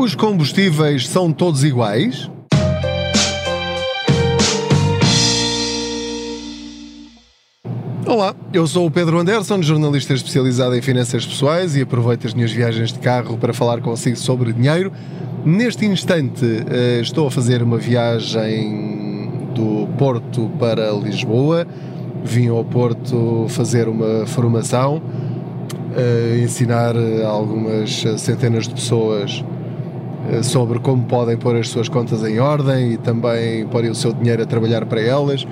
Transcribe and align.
Os 0.00 0.14
combustíveis 0.14 1.06
são 1.06 1.30
todos 1.30 1.62
iguais? 1.62 2.30
Olá, 8.06 8.34
eu 8.50 8.66
sou 8.66 8.86
o 8.86 8.90
Pedro 8.90 9.18
Anderson, 9.18 9.60
jornalista 9.60 10.14
especializado 10.14 10.74
em 10.74 10.80
finanças 10.80 11.26
pessoais 11.26 11.76
e 11.76 11.82
aproveito 11.82 12.26
as 12.26 12.32
minhas 12.32 12.50
viagens 12.50 12.94
de 12.94 12.98
carro 12.98 13.36
para 13.36 13.52
falar 13.52 13.82
consigo 13.82 14.16
sobre 14.16 14.54
dinheiro. 14.54 14.90
Neste 15.44 15.84
instante 15.84 16.46
eh, 16.70 17.00
estou 17.02 17.26
a 17.26 17.30
fazer 17.30 17.62
uma 17.62 17.76
viagem 17.76 19.30
do 19.54 19.86
Porto 19.98 20.50
para 20.58 20.92
Lisboa. 20.92 21.66
Vim 22.24 22.48
ao 22.48 22.64
Porto 22.64 23.44
fazer 23.50 23.86
uma 23.86 24.24
formação, 24.24 25.02
eh, 25.94 26.40
ensinar 26.42 26.94
algumas 27.22 28.02
centenas 28.16 28.66
de 28.66 28.72
pessoas 28.72 29.44
sobre 30.42 30.78
como 30.78 31.04
podem 31.04 31.36
pôr 31.36 31.56
as 31.56 31.68
suas 31.68 31.88
contas 31.88 32.22
em 32.24 32.38
ordem 32.38 32.92
e 32.92 32.96
também 32.96 33.66
pôr 33.66 33.84
o 33.84 33.94
seu 33.94 34.12
dinheiro 34.12 34.42
a 34.42 34.46
trabalhar 34.46 34.86
para 34.86 35.00
elas. 35.00 35.46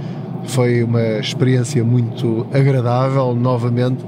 Foi 0.45 0.83
uma 0.83 1.19
experiência 1.19 1.85
muito 1.85 2.47
agradável, 2.52 3.35
novamente, 3.35 4.05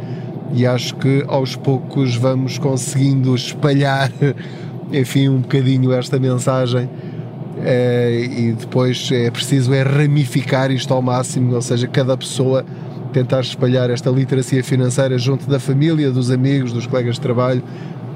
e 0.53 0.67
acho 0.67 0.95
que 0.97 1.25
aos 1.29 1.57
poucos 1.57 2.17
vamos 2.17 2.59
conseguindo 2.59 3.35
espalhar, 3.35 4.11
enfim, 4.93 5.29
um 5.29 5.41
bocadinho 5.41 5.93
esta 5.93 6.19
mensagem. 6.19 6.89
É, 7.63 8.27
e 8.39 8.53
depois 8.53 9.11
é 9.13 9.31
preciso 9.31 9.75
é 9.75 9.83
ramificar 9.83 10.71
isto 10.71 10.95
ao 10.95 11.03
máximo, 11.03 11.55
ou 11.55 11.61
seja, 11.61 11.87
cada 11.87 12.17
pessoa 12.17 12.65
tentar 13.13 13.41
espalhar 13.41 13.91
esta 13.91 14.09
literacia 14.09 14.65
financeira 14.65 15.19
junto 15.19 15.47
da 15.47 15.59
família, 15.59 16.11
dos 16.11 16.31
amigos, 16.31 16.73
dos 16.73 16.87
colegas 16.87 17.17
de 17.17 17.21
trabalho 17.21 17.63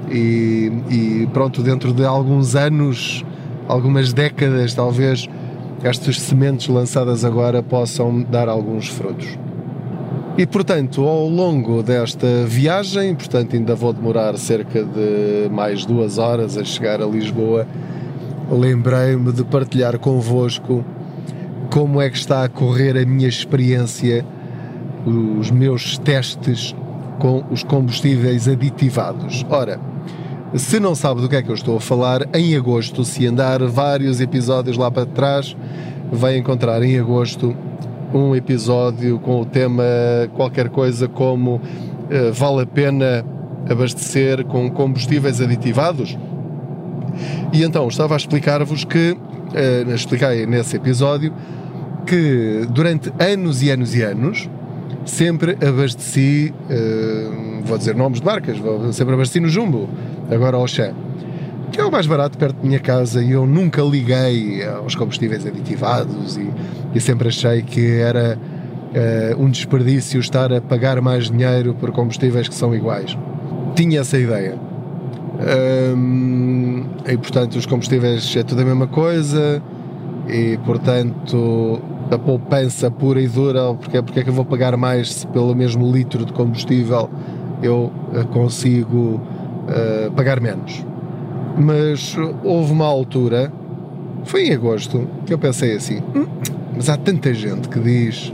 e, 0.09 0.71
e 0.89 1.29
pronto, 1.33 1.61
dentro 1.61 1.93
de 1.93 2.05
alguns 2.05 2.55
anos, 2.55 3.23
algumas 3.67 4.13
décadas 4.13 4.73
talvez, 4.73 5.27
estas 5.83 6.19
sementes 6.19 6.67
lançadas 6.67 7.23
agora 7.25 7.61
possam 7.61 8.23
dar 8.23 8.47
alguns 8.47 8.87
frutos. 8.87 9.37
E 10.37 10.45
portanto, 10.45 11.03
ao 11.05 11.29
longo 11.29 11.81
desta 11.81 12.27
viagem, 12.45 13.15
portanto, 13.15 13.55
ainda 13.55 13.73
vou 13.73 13.93
demorar 13.93 14.37
cerca 14.37 14.83
de 14.83 15.49
mais 15.49 15.85
duas 15.85 16.17
horas 16.17 16.57
a 16.57 16.63
chegar 16.63 17.01
a 17.01 17.05
Lisboa, 17.05 17.65
lembrei-me 18.51 19.31
de 19.31 19.45
partilhar 19.45 19.97
convosco 19.97 20.83
como 21.71 22.01
é 22.01 22.09
que 22.09 22.17
está 22.17 22.43
a 22.43 22.49
correr 22.49 22.97
a 22.97 23.05
minha 23.05 23.27
experiência, 23.27 24.25
os 25.05 25.51
meus 25.51 25.97
testes 25.97 26.75
com 27.19 27.43
os 27.49 27.63
combustíveis 27.63 28.47
aditivados. 28.47 29.45
Ora, 29.49 29.79
se 30.55 30.79
não 30.79 30.95
sabe 30.95 31.21
do 31.21 31.27
que 31.27 31.35
é 31.35 31.41
que 31.41 31.49
eu 31.49 31.55
estou 31.55 31.77
a 31.77 31.81
falar, 31.81 32.21
em 32.33 32.55
agosto, 32.55 33.03
se 33.03 33.27
andar 33.27 33.61
vários 33.63 34.21
episódios 34.21 34.77
lá 34.77 34.89
para 34.89 35.05
trás, 35.05 35.55
vai 36.11 36.37
encontrar 36.37 36.81
em 36.83 36.97
agosto 36.97 37.55
um 38.13 38.35
episódio 38.35 39.19
com 39.19 39.41
o 39.41 39.45
tema 39.45 39.83
qualquer 40.33 40.69
coisa 40.69 41.07
como 41.07 41.55
uh, 41.55 42.33
vale 42.33 42.61
a 42.61 42.65
pena 42.65 43.25
abastecer 43.69 44.45
com 44.45 44.69
combustíveis 44.69 45.41
aditivados? 45.41 46.17
E 47.51 47.63
então 47.63 47.87
estava 47.87 48.13
a 48.13 48.17
explicar-vos 48.17 48.85
que, 48.85 49.11
uh, 49.11 49.93
expliquei 49.93 50.45
nesse 50.45 50.77
episódio, 50.77 51.33
que 52.05 52.65
durante 52.69 53.11
anos 53.19 53.61
e 53.61 53.69
anos 53.71 53.95
e 53.95 54.03
anos 54.03 54.49
sempre 55.05 55.57
abasteci, 55.65 56.53
uh, 56.69 57.61
vou 57.63 57.77
dizer 57.77 57.95
nomes 57.95 58.19
de 58.19 58.25
marcas, 58.25 58.57
sempre 58.93 59.13
abasteci 59.13 59.39
no 59.39 59.47
Jumbo, 59.47 59.87
agora 60.29 60.57
ao 60.57 60.67
Xé, 60.67 60.93
que 61.71 61.79
é 61.79 61.85
o 61.85 61.91
mais 61.91 62.07
barato 62.07 62.37
perto 62.37 62.55
da 62.55 62.67
minha 62.67 62.79
casa 62.79 63.21
e 63.21 63.31
eu 63.31 63.45
nunca 63.45 63.81
liguei 63.81 64.65
aos 64.65 64.95
combustíveis 64.95 65.45
aditivados 65.45 66.37
e, 66.37 66.49
e 66.93 66.99
sempre 66.99 67.27
achei 67.27 67.61
que 67.61 67.97
era 67.99 68.37
uh, 68.37 69.43
um 69.43 69.49
desperdício 69.49 70.19
estar 70.19 70.53
a 70.53 70.61
pagar 70.61 71.01
mais 71.01 71.29
dinheiro 71.29 71.73
por 71.75 71.91
combustíveis 71.91 72.47
que 72.47 72.55
são 72.55 72.73
iguais. 72.73 73.17
Tinha 73.75 74.01
essa 74.01 74.17
ideia. 74.17 74.57
Um, 75.95 76.85
e 77.05 77.17
portanto 77.17 77.57
os 77.57 77.65
combustíveis 77.65 78.35
é 78.37 78.43
tudo 78.43 78.61
a 78.61 78.65
mesma 78.65 78.87
coisa 78.87 79.61
e 80.29 80.57
portanto 80.65 81.81
a 82.11 82.17
poupança 82.17 82.91
pura 82.91 83.21
e 83.21 83.27
dura, 83.27 83.73
porque, 83.73 84.01
porque 84.01 84.19
é 84.19 84.23
que 84.23 84.29
eu 84.29 84.33
vou 84.33 84.45
pagar 84.45 84.77
mais 84.77 85.11
se 85.11 85.27
pelo 85.27 85.55
mesmo 85.55 85.91
litro 85.91 86.25
de 86.25 86.33
combustível 86.33 87.09
eu 87.63 87.91
eh, 88.13 88.23
consigo 88.25 89.21
uh, 89.67 90.11
pagar 90.11 90.39
menos. 90.39 90.85
Mas 91.57 92.15
houve 92.43 92.71
uma 92.71 92.85
altura, 92.85 93.51
foi 94.23 94.47
em 94.47 94.53
agosto, 94.53 95.07
que 95.25 95.33
eu 95.33 95.39
pensei 95.39 95.75
assim: 95.75 96.01
hum, 96.15 96.27
mas 96.75 96.89
há 96.89 96.97
tanta 96.97 97.33
gente 97.33 97.69
que 97.69 97.79
diz 97.79 98.33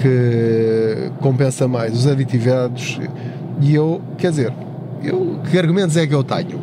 que 0.00 1.10
compensa 1.20 1.66
mais 1.66 1.94
os 1.94 2.06
aditivados, 2.06 3.00
e 3.60 3.74
eu, 3.74 4.02
quer 4.18 4.30
dizer, 4.30 4.52
eu, 5.02 5.38
que 5.50 5.58
argumentos 5.58 5.96
é 5.96 6.06
que 6.06 6.14
eu 6.14 6.22
tenho? 6.22 6.60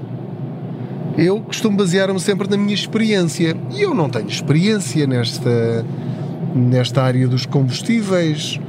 Eu 1.18 1.40
costumo 1.42 1.78
basear-me 1.78 2.20
sempre 2.20 2.50
na 2.50 2.58
minha 2.58 2.74
experiência 2.74 3.56
e 3.72 3.82
eu 3.82 3.94
não 3.94 4.10
tenho 4.10 4.28
experiência 4.28 5.06
nesta, 5.06 5.86
nesta 6.54 7.04
área 7.04 7.28
dos 7.28 7.46
combustíveis. 7.46 8.60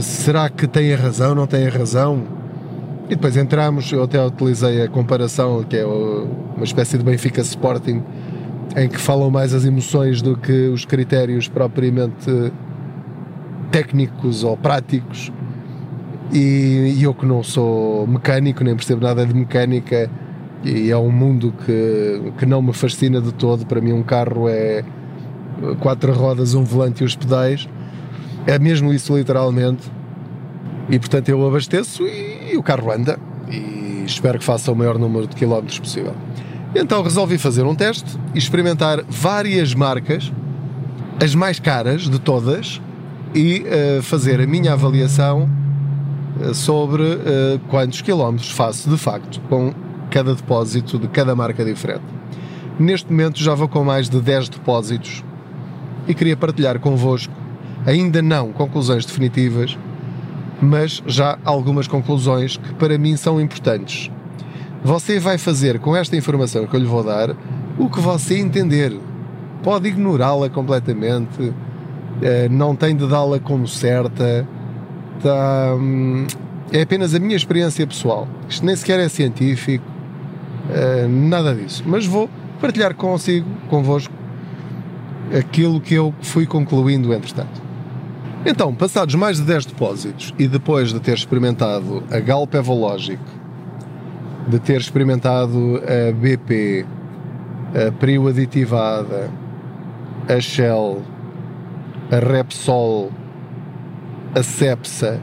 Será 0.00 0.48
que 0.48 0.66
tem 0.66 0.92
a 0.92 0.96
razão? 0.96 1.34
Não 1.34 1.46
tem 1.46 1.66
a 1.66 1.70
razão? 1.70 2.22
E 3.06 3.10
depois 3.10 3.36
entramos, 3.36 3.92
eu 3.92 4.02
até 4.02 4.24
utilizei 4.24 4.82
a 4.82 4.88
comparação, 4.88 5.62
que 5.62 5.76
é 5.76 5.84
uma 5.84 6.64
espécie 6.64 6.96
de 6.96 7.04
Benfica 7.04 7.42
Sporting, 7.42 8.02
em 8.76 8.88
que 8.88 8.98
falam 8.98 9.30
mais 9.30 9.52
as 9.52 9.64
emoções 9.64 10.22
do 10.22 10.36
que 10.36 10.68
os 10.68 10.84
critérios 10.84 11.46
propriamente 11.46 12.52
técnicos 13.70 14.42
ou 14.42 14.56
práticos. 14.56 15.30
E, 16.32 16.98
eu 17.02 17.12
que 17.12 17.26
não 17.26 17.42
sou 17.42 18.06
mecânico, 18.06 18.64
nem 18.64 18.74
percebo 18.74 19.02
nada 19.02 19.26
de 19.26 19.34
mecânica, 19.34 20.10
e 20.64 20.90
é 20.90 20.96
um 20.96 21.10
mundo 21.10 21.52
que, 21.64 22.32
que 22.38 22.46
não 22.46 22.62
me 22.62 22.72
fascina 22.72 23.20
de 23.20 23.32
todo. 23.34 23.66
Para 23.66 23.82
mim, 23.82 23.92
um 23.92 24.02
carro 24.02 24.48
é 24.48 24.82
quatro 25.80 26.12
rodas, 26.12 26.54
um 26.54 26.64
volante 26.64 27.02
e 27.02 27.06
os 27.06 27.14
pedais. 27.14 27.68
É 28.46 28.58
mesmo 28.58 28.92
isso, 28.92 29.16
literalmente. 29.16 29.90
E 30.88 30.98
portanto, 30.98 31.28
eu 31.28 31.46
abasteço 31.46 32.02
e 32.06 32.34
e 32.54 32.56
o 32.56 32.62
carro 32.62 32.90
anda 32.90 33.18
e 33.50 34.04
espero 34.06 34.38
que 34.38 34.44
faça 34.44 34.70
o 34.70 34.76
maior 34.76 34.98
número 34.98 35.26
de 35.26 35.34
quilómetros 35.34 35.78
possível. 35.78 36.14
Então 36.74 37.02
resolvi 37.02 37.36
fazer 37.36 37.64
um 37.64 37.74
teste 37.74 38.18
e 38.34 38.38
experimentar 38.38 39.02
várias 39.08 39.74
marcas, 39.74 40.32
as 41.22 41.34
mais 41.34 41.58
caras 41.58 42.02
de 42.08 42.18
todas, 42.18 42.80
e 43.34 43.64
uh, 43.98 44.02
fazer 44.02 44.40
a 44.40 44.46
minha 44.46 44.72
avaliação 44.72 45.48
uh, 46.40 46.54
sobre 46.54 47.02
uh, 47.02 47.58
quantos 47.68 48.00
quilómetros 48.00 48.50
faço 48.50 48.88
de 48.88 48.96
facto 48.96 49.40
com 49.48 49.72
cada 50.10 50.34
depósito 50.34 50.98
de 50.98 51.08
cada 51.08 51.34
marca 51.34 51.64
diferente. 51.64 52.04
Neste 52.78 53.10
momento 53.10 53.40
já 53.40 53.54
vou 53.54 53.68
com 53.68 53.84
mais 53.84 54.08
de 54.08 54.20
10 54.20 54.48
depósitos 54.48 55.24
e 56.06 56.14
queria 56.14 56.36
partilhar 56.36 56.78
convosco, 56.78 57.32
ainda 57.86 58.22
não 58.22 58.52
conclusões 58.52 59.04
definitivas, 59.04 59.78
mas 60.60 61.02
já 61.06 61.38
algumas 61.44 61.86
conclusões 61.86 62.56
que 62.56 62.74
para 62.74 62.96
mim 62.98 63.16
são 63.16 63.40
importantes. 63.40 64.10
Você 64.82 65.18
vai 65.18 65.38
fazer 65.38 65.78
com 65.78 65.96
esta 65.96 66.16
informação 66.16 66.66
que 66.66 66.76
eu 66.76 66.80
lhe 66.80 66.86
vou 66.86 67.02
dar 67.02 67.34
o 67.78 67.88
que 67.88 68.00
você 68.00 68.38
entender. 68.38 68.92
Pode 69.62 69.88
ignorá-la 69.88 70.50
completamente, 70.50 71.52
eh, 72.20 72.48
não 72.50 72.76
tem 72.76 72.94
de 72.94 73.06
dá-la 73.06 73.38
como 73.38 73.66
certa. 73.66 74.46
Tá, 75.22 75.74
hum, 75.74 76.26
é 76.70 76.82
apenas 76.82 77.14
a 77.14 77.18
minha 77.18 77.36
experiência 77.36 77.86
pessoal. 77.86 78.28
Isto 78.48 78.66
nem 78.66 78.76
sequer 78.76 79.00
é 79.00 79.08
científico, 79.08 79.84
eh, 80.70 81.06
nada 81.08 81.54
disso. 81.54 81.82
Mas 81.86 82.06
vou 82.06 82.28
partilhar 82.60 82.94
consigo, 82.94 83.48
convosco, 83.68 84.12
aquilo 85.36 85.80
que 85.80 85.94
eu 85.94 86.14
fui 86.22 86.46
concluindo 86.46 87.12
entretanto. 87.12 87.62
Então, 88.46 88.74
passados 88.74 89.14
mais 89.14 89.38
de 89.38 89.44
10 89.44 89.66
depósitos 89.66 90.34
e 90.38 90.46
depois 90.46 90.92
de 90.92 91.00
ter 91.00 91.14
experimentado 91.14 92.02
a 92.10 92.20
Galp 92.20 92.54
Evologic, 92.54 93.22
de 94.46 94.58
ter 94.58 94.78
experimentado 94.80 95.80
a 95.82 96.12
BP, 96.12 96.84
a 97.74 97.92
Prio 97.92 98.28
Aditivada, 98.28 99.30
a 100.28 100.40
Shell, 100.40 101.02
a 102.10 102.16
Repsol, 102.16 103.10
a 104.34 104.42
Cepsa, 104.42 105.22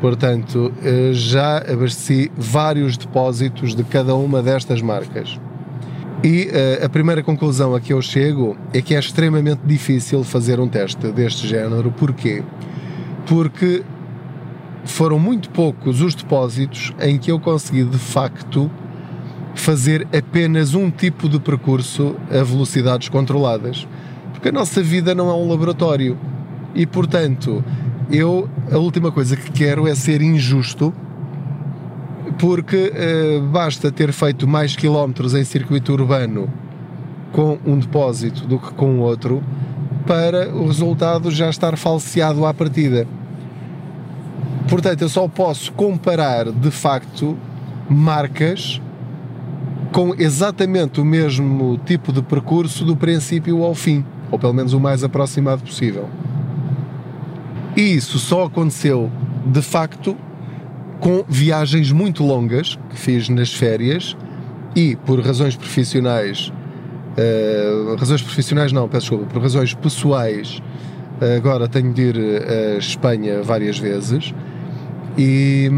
portanto, 0.00 0.72
eh, 0.82 1.12
já 1.12 1.58
abasteci 1.58 2.30
vários 2.36 2.98
depósitos 2.98 3.74
de 3.74 3.82
cada 3.82 4.14
uma 4.14 4.42
destas 4.42 4.82
marcas. 4.82 5.40
E 6.24 6.48
uh, 6.48 6.84
a 6.84 6.88
primeira 6.88 7.22
conclusão 7.22 7.74
a 7.74 7.80
que 7.80 7.92
eu 7.92 8.00
chego 8.00 8.56
é 8.72 8.80
que 8.80 8.94
é 8.94 8.98
extremamente 8.98 9.60
difícil 9.64 10.24
fazer 10.24 10.58
um 10.58 10.68
teste 10.68 11.12
deste 11.12 11.46
género. 11.46 11.92
Porquê? 11.92 12.42
Porque 13.26 13.82
foram 14.84 15.18
muito 15.18 15.50
poucos 15.50 16.00
os 16.00 16.14
depósitos 16.14 16.92
em 17.00 17.18
que 17.18 17.30
eu 17.30 17.38
consegui 17.38 17.84
de 17.84 17.98
facto 17.98 18.70
fazer 19.54 20.06
apenas 20.16 20.74
um 20.74 20.90
tipo 20.90 21.28
de 21.28 21.38
percurso 21.38 22.16
a 22.30 22.42
velocidades 22.42 23.08
controladas. 23.08 23.86
Porque 24.32 24.48
a 24.48 24.52
nossa 24.52 24.82
vida 24.82 25.14
não 25.14 25.28
é 25.28 25.34
um 25.34 25.48
laboratório. 25.48 26.16
E 26.74 26.86
portanto, 26.86 27.64
eu 28.10 28.48
a 28.70 28.78
última 28.78 29.10
coisa 29.10 29.36
que 29.36 29.50
quero 29.50 29.86
é 29.86 29.94
ser 29.94 30.22
injusto 30.22 30.92
porque 32.38 32.92
uh, 32.92 33.42
basta 33.48 33.90
ter 33.90 34.12
feito 34.12 34.46
mais 34.46 34.76
quilómetros 34.76 35.34
em 35.34 35.44
circuito 35.44 35.92
urbano 35.92 36.48
com 37.32 37.58
um 37.66 37.78
depósito 37.78 38.46
do 38.46 38.58
que 38.58 38.72
com 38.74 38.98
outro 39.00 39.42
para 40.06 40.54
o 40.54 40.66
resultado 40.66 41.30
já 41.30 41.50
estar 41.50 41.76
falseado 41.76 42.46
à 42.46 42.54
partida. 42.54 43.06
Portanto, 44.68 45.02
eu 45.02 45.08
só 45.08 45.28
posso 45.28 45.72
comparar 45.72 46.50
de 46.50 46.70
facto 46.70 47.36
marcas 47.88 48.80
com 49.92 50.14
exatamente 50.18 51.00
o 51.00 51.04
mesmo 51.04 51.78
tipo 51.84 52.12
de 52.12 52.22
percurso 52.22 52.84
do 52.84 52.96
princípio 52.96 53.62
ao 53.62 53.74
fim, 53.74 54.04
ou 54.30 54.38
pelo 54.38 54.52
menos 54.52 54.72
o 54.72 54.80
mais 54.80 55.02
aproximado 55.02 55.62
possível. 55.62 56.08
E 57.76 57.80
isso 57.80 58.18
só 58.18 58.44
aconteceu 58.44 59.10
de 59.44 59.62
facto 59.62 60.16
com 61.00 61.24
viagens 61.28 61.92
muito 61.92 62.24
longas 62.24 62.78
que 62.90 62.98
fiz 62.98 63.28
nas 63.28 63.52
férias 63.52 64.16
e 64.74 64.96
por 64.96 65.20
razões 65.20 65.56
profissionais, 65.56 66.52
uh, 67.16 67.94
razões 67.96 68.22
profissionais 68.22 68.72
não, 68.72 68.88
peço 68.88 69.10
desculpa, 69.10 69.32
por 69.32 69.42
razões 69.42 69.74
pessoais, 69.74 70.60
uh, 71.20 71.36
agora 71.36 71.68
tenho 71.68 71.92
de 71.92 72.02
ir 72.02 72.16
a 72.16 72.78
Espanha 72.78 73.42
várias 73.42 73.78
vezes 73.78 74.34
e, 75.16 75.70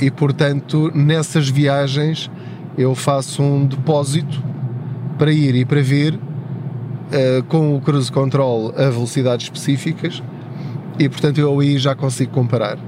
e 0.00 0.10
portanto 0.10 0.90
nessas 0.94 1.48
viagens 1.48 2.30
eu 2.76 2.94
faço 2.94 3.42
um 3.42 3.66
depósito 3.66 4.42
para 5.16 5.32
ir 5.32 5.54
e 5.54 5.64
para 5.64 5.80
vir 5.80 6.14
uh, 6.14 7.42
com 7.48 7.74
o 7.74 7.80
cruise 7.80 8.12
control 8.12 8.74
a 8.76 8.90
velocidades 8.90 9.46
específicas 9.46 10.22
e 10.98 11.08
portanto 11.08 11.38
eu 11.38 11.58
aí 11.58 11.78
já 11.78 11.94
consigo 11.94 12.32
comparar. 12.32 12.78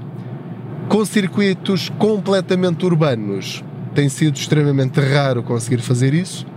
Com 0.89 1.05
circuitos 1.05 1.87
completamente 1.99 2.83
urbanos 2.83 3.63
tem 3.93 4.09
sido 4.09 4.35
extremamente 4.35 4.99
raro 4.99 5.43
conseguir 5.43 5.81
fazer 5.81 6.15
isso 6.15 6.47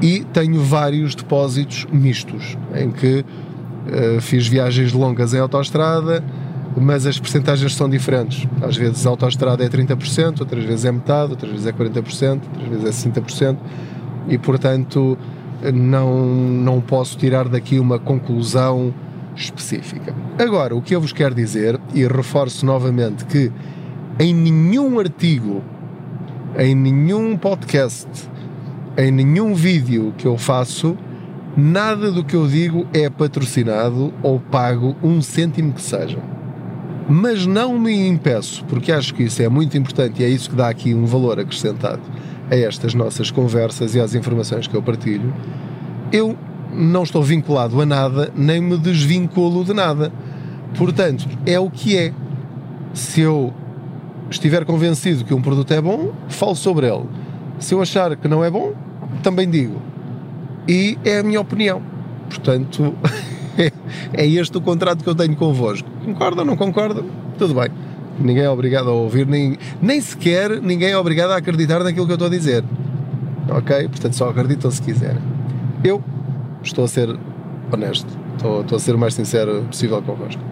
e 0.00 0.24
tenho 0.32 0.62
vários 0.62 1.14
depósitos 1.14 1.86
mistos 1.92 2.56
em 2.74 2.90
que 2.90 3.22
uh, 3.22 4.20
fiz 4.22 4.46
viagens 4.46 4.94
longas 4.94 5.34
em 5.34 5.38
autoestrada, 5.38 6.24
mas 6.74 7.04
as 7.04 7.18
percentagens 7.20 7.74
são 7.74 7.90
diferentes. 7.90 8.48
Às 8.62 8.74
vezes 8.74 9.06
a 9.06 9.10
autoestrada 9.10 9.62
é 9.62 9.68
30%, 9.68 10.40
outras 10.40 10.64
vezes 10.64 10.86
é 10.86 10.90
metade, 10.90 11.32
outras 11.32 11.52
vezes 11.52 11.66
é 11.66 11.72
40%, 11.72 12.40
outras 12.54 12.68
vezes 12.68 13.06
é 13.06 13.10
60% 13.10 13.56
e 14.28 14.38
portanto 14.38 15.18
não, 15.74 16.24
não 16.24 16.80
posso 16.80 17.18
tirar 17.18 17.48
daqui 17.48 17.78
uma 17.78 17.98
conclusão 17.98 18.94
específica. 19.36 20.14
Agora, 20.38 20.74
o 20.74 20.82
que 20.82 20.94
eu 20.94 21.00
vos 21.00 21.12
quero 21.12 21.34
dizer, 21.34 21.80
e 21.92 22.06
reforço 22.06 22.64
novamente 22.64 23.24
que 23.24 23.50
em 24.18 24.32
nenhum 24.32 24.98
artigo, 24.98 25.62
em 26.58 26.74
nenhum 26.74 27.36
podcast, 27.36 28.08
em 28.96 29.10
nenhum 29.10 29.54
vídeo 29.54 30.14
que 30.16 30.26
eu 30.26 30.38
faço, 30.38 30.96
nada 31.56 32.10
do 32.10 32.24
que 32.24 32.34
eu 32.34 32.46
digo 32.46 32.86
é 32.92 33.10
patrocinado 33.10 34.12
ou 34.22 34.38
pago 34.38 34.96
um 35.02 35.20
cêntimo 35.20 35.72
que 35.72 35.82
seja. 35.82 36.18
Mas 37.08 37.44
não 37.44 37.78
me 37.78 38.08
impeço, 38.08 38.64
porque 38.64 38.90
acho 38.90 39.12
que 39.14 39.24
isso 39.24 39.42
é 39.42 39.48
muito 39.48 39.76
importante 39.76 40.22
e 40.22 40.24
é 40.24 40.28
isso 40.28 40.48
que 40.48 40.56
dá 40.56 40.68
aqui 40.68 40.94
um 40.94 41.04
valor 41.04 41.38
acrescentado 41.38 42.00
a 42.50 42.56
estas 42.56 42.94
nossas 42.94 43.30
conversas 43.30 43.94
e 43.94 44.00
às 44.00 44.14
informações 44.14 44.66
que 44.66 44.74
eu 44.74 44.82
partilho. 44.82 45.34
Eu 46.12 46.36
não 46.74 47.02
estou 47.02 47.22
vinculado 47.22 47.80
a 47.80 47.86
nada, 47.86 48.30
nem 48.34 48.60
me 48.60 48.76
desvinculo 48.76 49.64
de 49.64 49.72
nada. 49.72 50.12
Portanto, 50.76 51.28
é 51.46 51.58
o 51.58 51.70
que 51.70 51.96
é. 51.96 52.12
Se 52.92 53.20
eu 53.20 53.52
estiver 54.30 54.64
convencido 54.64 55.24
que 55.24 55.34
um 55.34 55.42
produto 55.42 55.72
é 55.72 55.80
bom, 55.80 56.12
falo 56.28 56.54
sobre 56.54 56.86
ele. 56.86 57.04
Se 57.58 57.74
eu 57.74 57.80
achar 57.80 58.16
que 58.16 58.28
não 58.28 58.44
é 58.44 58.50
bom, 58.50 58.72
também 59.22 59.48
digo. 59.48 59.80
E 60.68 60.98
é 61.04 61.18
a 61.18 61.22
minha 61.22 61.40
opinião. 61.40 61.82
Portanto, 62.28 62.94
é 64.12 64.26
este 64.26 64.56
o 64.56 64.60
contrato 64.60 65.02
que 65.02 65.08
eu 65.08 65.14
tenho 65.14 65.36
convosco. 65.36 65.88
Concorda 66.04 66.42
ou 66.42 66.46
não 66.46 66.56
concorda? 66.56 67.02
Tudo 67.38 67.54
bem. 67.54 67.68
Ninguém 68.18 68.44
é 68.44 68.50
obrigado 68.50 68.88
a 68.88 68.92
ouvir, 68.92 69.26
nem, 69.26 69.58
nem 69.82 70.00
sequer 70.00 70.62
ninguém 70.62 70.90
é 70.90 70.96
obrigado 70.96 71.32
a 71.32 71.36
acreditar 71.36 71.82
naquilo 71.82 72.06
que 72.06 72.12
eu 72.12 72.16
estou 72.16 72.28
a 72.28 72.30
dizer. 72.30 72.64
Ok? 73.48 73.88
Portanto, 73.88 74.14
só 74.14 74.28
acreditam 74.28 74.70
se 74.70 74.80
quiserem. 74.80 75.22
Eu 75.82 76.02
estou 76.64 76.84
a 76.84 76.88
ser 76.88 77.16
honesto, 77.72 78.08
estou, 78.36 78.62
estou 78.62 78.76
a 78.76 78.80
ser 78.80 78.94
o 78.94 78.98
mais 78.98 79.14
sincero 79.14 79.64
possível 79.70 80.00
convosco. 80.02 80.42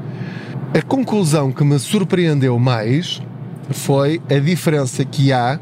A 0.74 0.82
conclusão 0.82 1.52
que 1.52 1.62
me 1.64 1.78
surpreendeu 1.78 2.58
mais 2.58 3.20
foi 3.70 4.20
a 4.30 4.38
diferença 4.38 5.04
que 5.04 5.32
há 5.32 5.58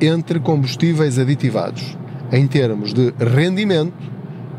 entre 0.00 0.38
combustíveis 0.40 1.18
aditivados 1.18 1.96
em 2.32 2.46
termos 2.46 2.92
de 2.92 3.12
rendimento 3.18 3.92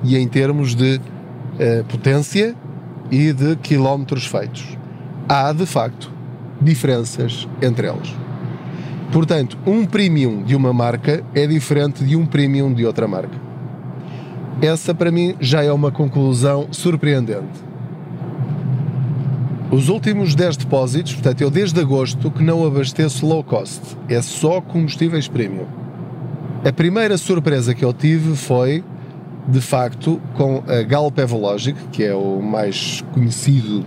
e 0.04 0.18
em 0.18 0.28
termos 0.28 0.76
de 0.76 0.96
uh, 0.98 1.84
potência 1.86 2.56
e 3.12 3.34
de 3.34 3.56
quilómetros 3.58 4.26
feitos. 4.26 4.78
Há, 5.28 5.52
de 5.54 5.66
facto, 5.66 6.12
diferenças 6.62 7.48
entre 7.62 7.88
eles. 7.88 8.14
Portanto, 9.12 9.58
um 9.66 9.86
premium 9.86 10.44
de 10.44 10.56
uma 10.56 10.72
marca 10.72 11.24
é 11.34 11.48
diferente 11.48 12.04
de 12.04 12.16
um 12.16 12.26
premium 12.26 12.74
de 12.74 12.86
outra 12.86 13.08
marca. 13.08 13.49
Essa 14.62 14.94
para 14.94 15.10
mim 15.10 15.36
já 15.40 15.64
é 15.64 15.72
uma 15.72 15.90
conclusão 15.90 16.68
surpreendente. 16.72 17.70
Os 19.72 19.88
últimos 19.88 20.36
10 20.36 20.58
depósitos, 20.58 21.14
portanto, 21.14 21.42
eu 21.42 21.50
desde 21.50 21.80
agosto 21.80 22.30
que 22.30 22.44
não 22.44 22.66
abasteço 22.66 23.26
low 23.26 23.42
cost, 23.42 23.80
é 24.10 24.22
só 24.22 24.60
combustíveis 24.60 25.30
premium. 25.30 25.66
A 26.66 26.74
primeira 26.74 27.18
surpresa 27.18 27.74
que 27.74 27.86
eu 27.86 27.94
tive 27.94 28.36
foi, 28.36 28.84
de 29.48 29.62
facto, 29.62 30.20
com 30.36 30.62
a 30.68 30.84
Galp 30.84 31.18
Evologic, 31.20 31.80
que 31.94 32.04
é 32.04 32.14
o 32.14 32.42
mais 32.42 33.02
conhecido 33.14 33.86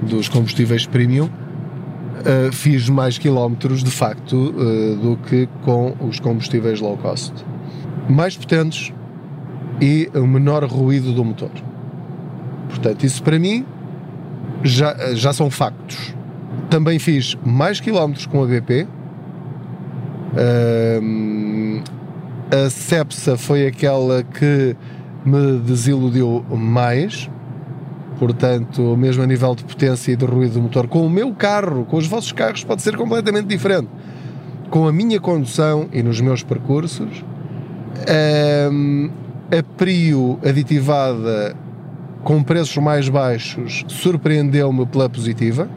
dos 0.00 0.28
combustíveis 0.28 0.86
premium, 0.86 1.24
uh, 1.26 2.52
fiz 2.52 2.88
mais 2.88 3.18
quilómetros, 3.18 3.82
de 3.82 3.90
facto, 3.90 4.36
uh, 4.36 4.96
do 4.96 5.16
que 5.26 5.48
com 5.64 5.96
os 6.00 6.20
combustíveis 6.20 6.80
low 6.80 6.96
cost. 6.96 7.32
Mais 8.08 8.36
potentes, 8.36 8.92
e 9.80 10.10
o 10.14 10.26
menor 10.26 10.64
ruído 10.64 11.12
do 11.12 11.24
motor. 11.24 11.50
Portanto, 12.68 13.04
isso 13.04 13.22
para 13.22 13.38
mim 13.38 13.64
já, 14.62 15.14
já 15.14 15.32
são 15.32 15.50
factos. 15.50 16.14
Também 16.68 16.98
fiz 16.98 17.36
mais 17.44 17.80
quilómetros 17.80 18.26
com 18.26 18.42
a 18.42 18.46
BP. 18.46 18.86
A 22.50 22.70
Cepsa 22.70 23.36
foi 23.36 23.66
aquela 23.66 24.22
que 24.22 24.76
me 25.24 25.58
desiludiu 25.60 26.44
mais. 26.50 27.30
Portanto, 28.18 28.96
mesmo 28.96 29.22
a 29.22 29.26
nível 29.26 29.54
de 29.54 29.62
potência 29.64 30.12
e 30.12 30.16
de 30.16 30.24
ruído 30.24 30.54
do 30.54 30.62
motor, 30.62 30.88
com 30.88 31.06
o 31.06 31.10
meu 31.10 31.32
carro, 31.32 31.84
com 31.84 31.96
os 31.96 32.06
vossos 32.06 32.32
carros, 32.32 32.64
pode 32.64 32.82
ser 32.82 32.96
completamente 32.96 33.46
diferente. 33.46 33.88
Com 34.70 34.88
a 34.88 34.92
minha 34.92 35.20
condução 35.20 35.88
e 35.92 36.02
nos 36.02 36.20
meus 36.20 36.42
percursos, 36.42 37.24
a 39.50 39.62
Prio 39.62 40.38
aditivada 40.44 41.56
com 42.22 42.42
preços 42.42 42.76
mais 42.76 43.08
baixos 43.08 43.84
surpreendeu-me 43.88 44.84
pela 44.84 45.08
positiva. 45.08 45.68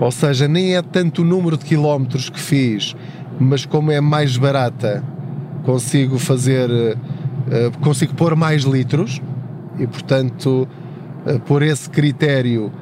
Ou 0.00 0.10
seja, 0.10 0.48
nem 0.48 0.74
é 0.74 0.82
tanto 0.82 1.22
o 1.22 1.24
número 1.24 1.56
de 1.56 1.64
quilómetros 1.64 2.28
que 2.28 2.40
fiz, 2.40 2.96
mas 3.38 3.64
como 3.64 3.92
é 3.92 4.00
mais 4.00 4.36
barata, 4.36 5.04
consigo 5.64 6.18
fazer, 6.18 6.68
eh, 6.70 7.70
consigo 7.80 8.14
pôr 8.14 8.34
mais 8.34 8.62
litros 8.62 9.20
e, 9.78 9.86
portanto, 9.86 10.66
eh, 11.24 11.38
por 11.46 11.62
esse 11.62 11.88
critério, 11.88 12.72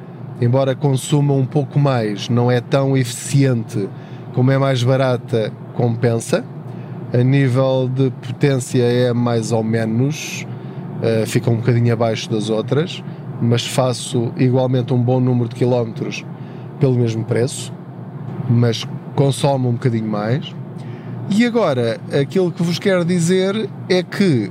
embora 0.41 0.73
consuma 0.73 1.33
um 1.33 1.45
pouco 1.45 1.77
mais, 1.77 2.27
não 2.27 2.49
é 2.49 2.59
tão 2.59 2.97
eficiente 2.97 3.87
como 4.33 4.49
é 4.49 4.57
mais 4.57 4.81
barata, 4.81 5.53
compensa. 5.75 6.43
A 7.13 7.23
nível 7.23 7.91
de 7.93 8.09
potência 8.09 8.83
é 8.83 9.11
mais 9.11 9.51
ou 9.51 9.61
menos, 9.61 10.47
uh, 11.01 11.27
fica 11.27 11.51
um 11.51 11.57
bocadinho 11.57 11.91
abaixo 11.91 12.29
das 12.29 12.49
outras, 12.49 13.03
mas 13.41 13.67
faço 13.67 14.31
igualmente 14.37 14.93
um 14.93 15.01
bom 15.01 15.19
número 15.19 15.49
de 15.49 15.55
quilómetros 15.55 16.23
pelo 16.79 16.93
mesmo 16.93 17.25
preço, 17.25 17.73
mas 18.49 18.87
consome 19.13 19.67
um 19.67 19.73
bocadinho 19.73 20.07
mais. 20.07 20.55
E 21.29 21.45
agora, 21.45 21.99
aquilo 22.17 22.49
que 22.49 22.63
vos 22.63 22.79
quero 22.79 23.03
dizer 23.03 23.69
é 23.89 24.01
que, 24.01 24.49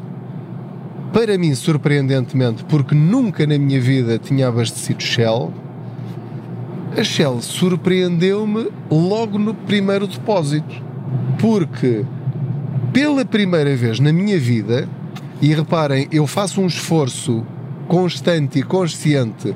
para 1.14 1.38
mim, 1.38 1.54
surpreendentemente, 1.54 2.62
porque 2.64 2.94
nunca 2.94 3.46
na 3.46 3.56
minha 3.56 3.80
vida 3.80 4.18
tinha 4.18 4.48
abastecido 4.48 5.02
Shell, 5.02 5.50
a 6.94 7.02
Shell 7.02 7.40
surpreendeu-me 7.40 8.70
logo 8.90 9.38
no 9.38 9.54
primeiro 9.54 10.06
depósito, 10.06 10.82
porque 11.38 12.04
Pela 12.92 13.24
primeira 13.24 13.74
vez 13.76 14.00
na 14.00 14.12
minha 14.12 14.38
vida, 14.38 14.88
e 15.40 15.54
reparem, 15.54 16.08
eu 16.10 16.26
faço 16.26 16.60
um 16.60 16.66
esforço 16.66 17.46
constante 17.86 18.58
e 18.58 18.62
consciente 18.62 19.54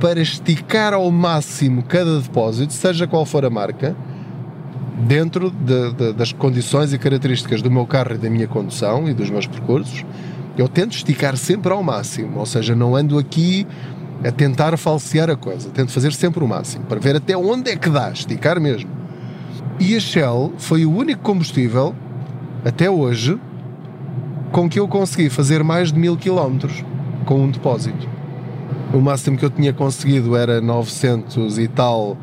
para 0.00 0.20
esticar 0.20 0.92
ao 0.92 1.10
máximo 1.10 1.82
cada 1.84 2.20
depósito, 2.20 2.72
seja 2.72 3.06
qual 3.06 3.24
for 3.24 3.44
a 3.44 3.50
marca, 3.50 3.96
dentro 5.06 5.50
de, 5.50 5.92
de, 5.92 6.12
das 6.12 6.32
condições 6.32 6.92
e 6.92 6.98
características 6.98 7.62
do 7.62 7.70
meu 7.70 7.86
carro 7.86 8.14
e 8.14 8.18
da 8.18 8.28
minha 8.28 8.48
condução 8.48 9.08
e 9.08 9.14
dos 9.14 9.30
meus 9.30 9.46
percursos, 9.46 10.04
eu 10.58 10.68
tento 10.68 10.96
esticar 10.96 11.36
sempre 11.36 11.72
ao 11.72 11.82
máximo, 11.82 12.38
ou 12.38 12.46
seja, 12.46 12.74
não 12.74 12.94
ando 12.96 13.18
aqui 13.18 13.66
a 14.24 14.30
tentar 14.30 14.76
falsear 14.76 15.30
a 15.30 15.36
coisa, 15.36 15.70
tento 15.70 15.92
fazer 15.92 16.12
sempre 16.12 16.42
o 16.42 16.48
máximo, 16.48 16.84
para 16.84 17.00
ver 17.00 17.16
até 17.16 17.36
onde 17.36 17.70
é 17.70 17.76
que 17.76 17.88
dá, 17.88 18.10
esticar 18.10 18.60
mesmo. 18.60 18.90
E 19.80 19.96
a 19.96 20.00
Shell 20.00 20.52
foi 20.58 20.84
o 20.84 20.92
único 20.92 21.22
combustível, 21.22 21.94
até 22.64 22.90
hoje, 22.90 23.38
com 24.50 24.68
que 24.68 24.78
eu 24.78 24.86
consegui 24.86 25.30
fazer 25.30 25.64
mais 25.64 25.92
de 25.92 25.98
mil 25.98 26.16
quilómetros 26.16 26.84
com 27.24 27.44
um 27.44 27.50
depósito. 27.50 28.08
O 28.92 29.00
máximo 29.00 29.38
que 29.38 29.44
eu 29.44 29.50
tinha 29.50 29.72
conseguido 29.72 30.36
era 30.36 30.60
900 30.60 31.58
e 31.58 31.66
tal 31.66 32.16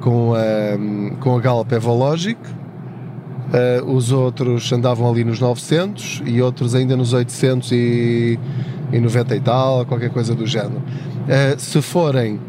com 0.00 0.34
a, 0.34 1.18
com 1.20 1.36
a 1.36 1.40
Galp 1.40 1.72
Evologic. 1.72 2.38
Uh, 3.52 3.90
os 3.92 4.12
outros 4.12 4.72
andavam 4.72 5.10
ali 5.10 5.24
nos 5.24 5.38
900 5.38 6.22
e 6.24 6.40
outros 6.40 6.74
ainda 6.74 6.96
nos 6.96 7.12
800 7.12 7.72
e, 7.72 8.38
e 8.92 8.98
90 9.00 9.36
e 9.36 9.40
tal, 9.40 9.84
qualquer 9.84 10.10
coisa 10.10 10.34
do 10.34 10.46
género. 10.46 10.78
Uh, 10.78 11.58
se 11.58 11.82
forem 11.82 12.40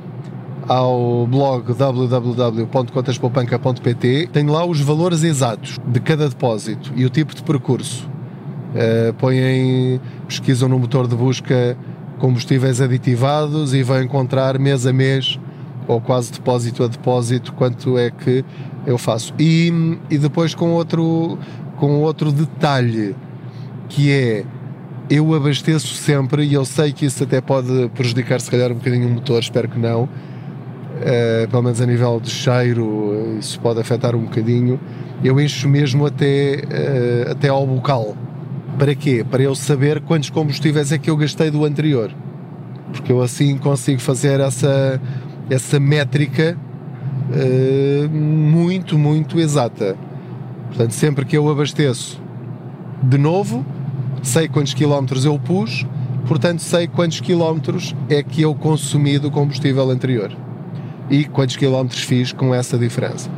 ao 0.67 1.25
blog 1.27 1.71
www.contaspoupanca.pt 1.73 4.29
tem 4.31 4.47
lá 4.47 4.65
os 4.65 4.79
valores 4.79 5.23
exatos 5.23 5.77
de 5.85 5.99
cada 5.99 6.29
depósito 6.29 6.93
e 6.95 7.03
o 7.05 7.09
tipo 7.09 7.35
de 7.35 7.43
percurso. 7.43 8.09
Uh, 8.73 9.13
põem, 9.15 9.99
pesquisam 10.27 10.67
no 10.67 10.79
motor 10.79 11.07
de 11.07 11.15
busca 11.15 11.77
combustíveis 12.17 12.81
aditivados 12.81 13.71
e 13.73 13.83
vão 13.83 14.01
encontrar 14.01 14.57
mês 14.57 14.87
a 14.87 14.93
mês 14.93 15.37
ou 15.87 16.01
quase 16.01 16.31
depósito 16.31 16.83
a 16.83 16.87
depósito 16.87 17.53
quanto 17.53 17.95
é 17.97 18.09
que 18.09 18.43
eu 18.85 18.97
faço. 18.97 19.33
E, 19.37 19.99
e 20.09 20.17
depois 20.17 20.55
com 20.55 20.71
outro, 20.71 21.37
com 21.77 22.01
outro 22.01 22.31
detalhe 22.31 23.15
que 23.89 24.11
é 24.11 24.45
eu 25.09 25.33
abasteço 25.33 25.93
sempre 25.93 26.45
e 26.45 26.53
eu 26.53 26.65
sei 26.65 26.93
que 26.93 27.05
isso 27.05 27.23
até 27.23 27.41
pode 27.41 27.89
prejudicar 27.89 28.39
se 28.39 28.49
calhar 28.49 28.71
um 28.71 28.75
bocadinho 28.75 29.07
o 29.07 29.11
motor, 29.11 29.39
espero 29.39 29.67
que 29.67 29.77
não. 29.77 30.07
Uh, 31.03 31.49
pelo 31.49 31.63
menos 31.63 31.81
a 31.81 31.85
nível 31.85 32.17
de 32.17 32.29
cheiro, 32.29 33.35
isso 33.37 33.59
pode 33.59 33.77
afetar 33.77 34.15
um 34.15 34.21
bocadinho. 34.21 34.79
Eu 35.21 35.39
encho 35.39 35.67
mesmo 35.67 36.05
até, 36.05 36.61
uh, 36.63 37.31
até 37.31 37.49
ao 37.49 37.67
bocal. 37.67 38.15
Para 38.79 38.95
quê? 38.95 39.25
Para 39.29 39.43
eu 39.43 39.53
saber 39.53 39.99
quantos 39.99 40.29
combustíveis 40.29 40.93
é 40.93 40.97
que 40.97 41.09
eu 41.09 41.17
gastei 41.17 41.51
do 41.51 41.65
anterior. 41.65 42.09
Porque 42.93 43.11
eu 43.11 43.21
assim 43.21 43.57
consigo 43.57 43.99
fazer 43.99 44.39
essa, 44.39 45.01
essa 45.49 45.77
métrica 45.77 46.57
uh, 47.29 48.09
muito, 48.09 48.97
muito 48.97 49.41
exata. 49.41 49.97
Portanto, 50.69 50.91
sempre 50.91 51.25
que 51.25 51.35
eu 51.35 51.49
abasteço 51.49 52.21
de 53.03 53.17
novo, 53.17 53.65
sei 54.21 54.47
quantos 54.47 54.73
quilómetros 54.73 55.25
eu 55.25 55.37
pus, 55.37 55.85
portanto, 56.25 56.61
sei 56.61 56.87
quantos 56.87 57.19
quilómetros 57.19 57.93
é 58.09 58.23
que 58.23 58.41
eu 58.41 58.55
consumi 58.55 59.19
do 59.19 59.29
combustível 59.29 59.89
anterior 59.89 60.42
e 61.09 61.25
quantos 61.25 61.55
quilómetros 61.55 62.01
fiz 62.01 62.31
com 62.31 62.53
essa 62.53 62.77
diferença. 62.77 63.29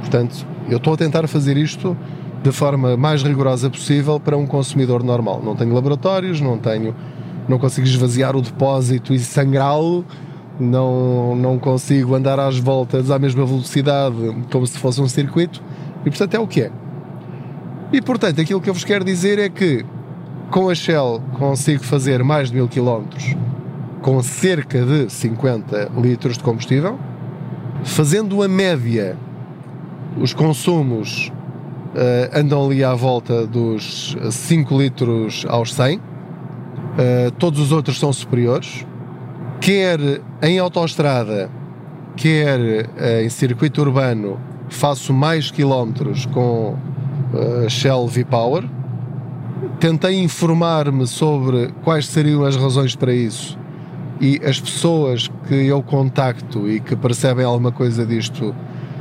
Portanto, 0.00 0.46
eu 0.68 0.76
estou 0.78 0.94
a 0.94 0.96
tentar 0.96 1.26
fazer 1.28 1.56
isto 1.56 1.96
de 2.42 2.50
forma 2.50 2.96
mais 2.96 3.22
rigorosa 3.22 3.70
possível 3.70 4.18
para 4.18 4.36
um 4.36 4.46
consumidor 4.46 5.02
normal. 5.02 5.40
Não 5.42 5.54
tenho 5.54 5.72
laboratórios, 5.72 6.40
não 6.40 6.58
tenho, 6.58 6.94
não 7.48 7.58
consigo 7.58 7.86
esvaziar 7.86 8.34
o 8.36 8.42
depósito 8.42 9.14
e 9.14 9.18
sangrá-lo, 9.18 10.04
não, 10.58 11.36
não 11.36 11.58
consigo 11.58 12.14
andar 12.14 12.38
às 12.38 12.58
voltas 12.58 13.10
à 13.10 13.18
mesma 13.18 13.44
velocidade 13.46 14.16
como 14.50 14.66
se 14.66 14.78
fosse 14.78 15.00
um 15.00 15.08
circuito 15.08 15.62
e 16.04 16.10
portanto 16.10 16.34
é 16.34 16.40
o 16.40 16.46
que 16.46 16.62
é. 16.62 16.70
E 17.92 18.00
portanto 18.00 18.40
aquilo 18.40 18.60
que 18.60 18.68
eu 18.68 18.74
vos 18.74 18.84
quero 18.84 19.04
dizer 19.04 19.38
é 19.38 19.48
que 19.48 19.84
com 20.50 20.68
a 20.68 20.74
Shell 20.74 21.22
consigo 21.38 21.84
fazer 21.84 22.22
mais 22.22 22.50
de 22.50 22.56
mil 22.56 22.68
quilómetros 22.68 23.34
com 24.02 24.20
cerca 24.22 24.84
de 24.84 25.08
50 25.08 25.92
litros 25.96 26.36
de 26.36 26.44
combustível, 26.44 26.98
fazendo 27.84 28.42
a 28.42 28.48
média 28.48 29.16
os 30.16 30.34
consumos 30.34 31.32
uh, 31.94 32.38
andam 32.38 32.66
ali 32.66 32.84
à 32.84 32.94
volta 32.94 33.46
dos 33.46 34.16
5 34.30 34.76
litros 34.76 35.46
aos 35.48 35.72
100. 35.72 35.96
Uh, 35.96 36.00
eh, 36.98 37.32
todos 37.38 37.58
os 37.58 37.72
outros 37.72 37.98
são 37.98 38.12
superiores. 38.12 38.86
Quer 39.60 39.98
em 40.42 40.58
autoestrada, 40.58 41.50
quer 42.16 42.60
uh, 42.60 43.24
em 43.24 43.30
circuito 43.30 43.80
urbano, 43.80 44.38
faço 44.68 45.14
mais 45.14 45.50
quilómetros 45.50 46.26
com 46.26 46.76
Shell 47.68 48.06
V-Power. 48.08 48.64
Tentei 49.80 50.22
informar-me 50.22 51.06
sobre 51.06 51.72
quais 51.82 52.06
seriam 52.06 52.44
as 52.44 52.56
razões 52.56 52.94
para 52.94 53.14
isso 53.14 53.61
e 54.22 54.40
as 54.44 54.60
pessoas 54.60 55.28
que 55.48 55.54
eu 55.66 55.82
contacto 55.82 56.70
e 56.70 56.78
que 56.78 56.94
percebem 56.94 57.44
alguma 57.44 57.72
coisa 57.72 58.06
disto 58.06 58.54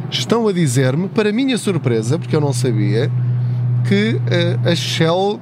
estão 0.10 0.48
a 0.48 0.52
dizer-me, 0.52 1.08
para 1.08 1.32
minha 1.32 1.60
surpresa, 1.60 2.18
porque 2.18 2.36
eu 2.36 2.42
não 2.42 2.52
sabia, 2.52 3.10
que 3.88 4.16
uh, 4.16 4.68
a 4.68 4.76
Shell 4.76 5.40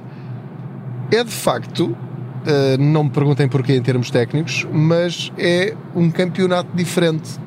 é 1.10 1.24
de 1.24 1.30
facto, 1.30 1.86
uh, 1.86 1.96
não 2.78 3.04
me 3.04 3.10
perguntem 3.10 3.48
porquê 3.48 3.74
em 3.74 3.80
termos 3.80 4.10
técnicos, 4.10 4.66
mas 4.70 5.32
é 5.38 5.74
um 5.96 6.10
campeonato 6.10 6.68
diferente. 6.74 7.40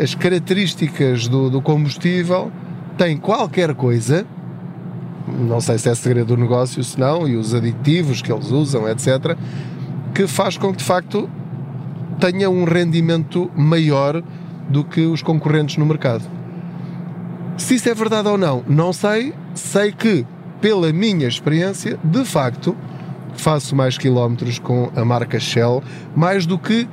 As 0.00 0.14
características 0.14 1.26
do, 1.26 1.50
do 1.50 1.60
combustível 1.60 2.52
têm 2.96 3.16
qualquer 3.16 3.74
coisa, 3.74 4.24
não 5.26 5.60
sei 5.60 5.76
se 5.76 5.88
é 5.88 5.94
segredo 5.96 6.36
do 6.36 6.40
negócio, 6.40 6.82
se 6.84 6.98
não, 6.98 7.26
e 7.26 7.36
os 7.36 7.52
aditivos 7.52 8.22
que 8.22 8.32
eles 8.32 8.52
usam, 8.52 8.88
etc., 8.88 9.36
que 10.14 10.28
faz 10.28 10.56
com 10.56 10.70
que 10.70 10.78
de 10.78 10.84
facto 10.84 11.28
tenha 12.18 12.50
um 12.50 12.64
rendimento 12.64 13.50
maior 13.56 14.22
do 14.68 14.84
que 14.84 15.02
os 15.02 15.22
concorrentes 15.22 15.76
no 15.76 15.86
mercado. 15.86 16.24
Se 17.56 17.74
isso 17.74 17.88
é 17.88 17.94
verdade 17.94 18.28
ou 18.28 18.38
não, 18.38 18.62
não 18.68 18.92
sei. 18.92 19.34
Sei 19.54 19.90
que, 19.90 20.24
pela 20.60 20.92
minha 20.92 21.26
experiência, 21.26 21.98
de 22.04 22.24
facto, 22.24 22.76
faço 23.34 23.74
mais 23.74 23.98
quilómetros 23.98 24.58
com 24.58 24.90
a 24.94 25.04
marca 25.04 25.40
Shell, 25.40 25.82
mais 26.14 26.46
do 26.46 26.58
que 26.58 26.88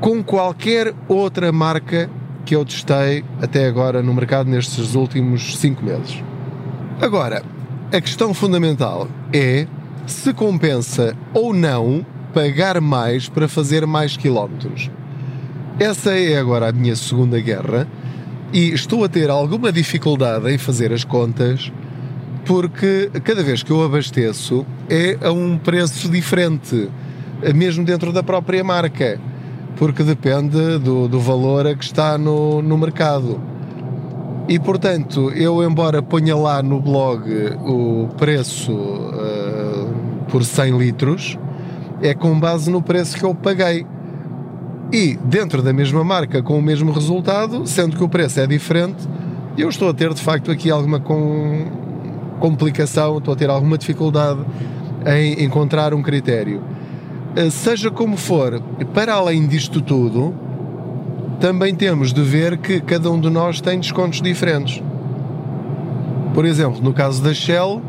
com 0.00 0.22
qualquer 0.22 0.94
outra 1.08 1.50
marca 1.52 2.08
que 2.44 2.54
eu 2.54 2.64
testei 2.64 3.24
até 3.42 3.66
agora 3.66 4.02
no 4.02 4.14
mercado 4.14 4.48
nestes 4.48 4.94
últimos 4.94 5.56
5 5.58 5.84
meses. 5.84 6.22
Agora, 7.00 7.42
a 7.92 8.00
questão 8.00 8.32
fundamental 8.32 9.08
é 9.32 9.66
se 10.06 10.32
compensa 10.32 11.14
ou 11.34 11.52
não 11.52 12.04
pagar 12.32 12.80
mais 12.80 13.28
para 13.28 13.48
fazer 13.48 13.86
mais 13.86 14.16
quilómetros. 14.16 14.90
Essa 15.78 16.12
é 16.12 16.38
agora 16.38 16.68
a 16.68 16.72
minha 16.72 16.96
segunda 16.96 17.40
guerra 17.40 17.86
e 18.52 18.72
estou 18.72 19.04
a 19.04 19.08
ter 19.08 19.30
alguma 19.30 19.70
dificuldade 19.70 20.50
em 20.50 20.58
fazer 20.58 20.92
as 20.92 21.04
contas 21.04 21.70
porque 22.48 23.10
cada 23.24 23.42
vez 23.42 23.62
que 23.62 23.70
eu 23.70 23.84
abasteço 23.84 24.64
é 24.88 25.18
a 25.22 25.30
um 25.30 25.58
preço 25.58 26.08
diferente, 26.08 26.88
mesmo 27.54 27.84
dentro 27.84 28.10
da 28.10 28.22
própria 28.22 28.64
marca, 28.64 29.20
porque 29.76 30.02
depende 30.02 30.78
do, 30.78 31.06
do 31.06 31.20
valor 31.20 31.66
a 31.66 31.74
que 31.74 31.84
está 31.84 32.16
no, 32.16 32.62
no 32.62 32.78
mercado. 32.78 33.38
E 34.48 34.58
portanto, 34.58 35.30
eu, 35.30 35.62
embora 35.62 36.02
ponha 36.02 36.34
lá 36.34 36.62
no 36.62 36.80
blog 36.80 37.30
o 37.66 38.08
preço 38.16 38.72
uh, 38.72 39.94
por 40.30 40.42
100 40.42 40.78
litros, 40.78 41.38
é 42.02 42.14
com 42.14 42.38
base 42.38 42.70
no 42.70 42.82
preço 42.82 43.16
que 43.16 43.24
eu 43.24 43.34
paguei 43.34 43.86
e 44.92 45.18
dentro 45.24 45.62
da 45.62 45.72
mesma 45.72 46.02
marca 46.02 46.42
com 46.42 46.58
o 46.58 46.62
mesmo 46.62 46.92
resultado, 46.92 47.66
sendo 47.66 47.96
que 47.96 48.02
o 48.02 48.08
preço 48.08 48.40
é 48.40 48.46
diferente, 48.46 49.08
eu 49.56 49.68
estou 49.68 49.90
a 49.90 49.94
ter 49.94 50.12
de 50.14 50.22
facto 50.22 50.50
aqui 50.50 50.70
alguma 50.70 51.00
com... 51.00 51.66
complicação, 52.40 53.18
estou 53.18 53.34
a 53.34 53.36
ter 53.36 53.50
alguma 53.50 53.76
dificuldade 53.76 54.40
em 55.06 55.44
encontrar 55.44 55.92
um 55.92 56.02
critério. 56.02 56.62
Eh, 57.36 57.50
seja 57.50 57.90
como 57.90 58.16
for, 58.16 58.60
para 58.94 59.14
além 59.14 59.46
disto 59.46 59.80
tudo, 59.80 60.34
também 61.40 61.74
temos 61.74 62.12
de 62.12 62.22
ver 62.22 62.58
que 62.58 62.80
cada 62.80 63.10
um 63.10 63.20
de 63.20 63.30
nós 63.30 63.60
tem 63.60 63.78
descontos 63.78 64.20
diferentes. 64.20 64.82
Por 66.34 66.44
exemplo, 66.44 66.80
no 66.82 66.92
caso 66.92 67.22
da 67.22 67.34
Shell, 67.34 67.82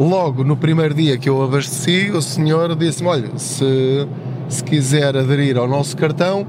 logo 0.00 0.42
no 0.42 0.56
primeiro 0.56 0.94
dia 0.94 1.18
que 1.18 1.28
eu 1.28 1.42
abasteci, 1.42 2.10
o 2.10 2.22
senhor 2.22 2.74
disse-me: 2.74 3.08
Olha, 3.08 3.30
se 3.36 4.08
se 4.50 4.64
quiser 4.64 5.16
aderir 5.16 5.56
ao 5.56 5.68
nosso 5.68 5.96
cartão, 5.96 6.44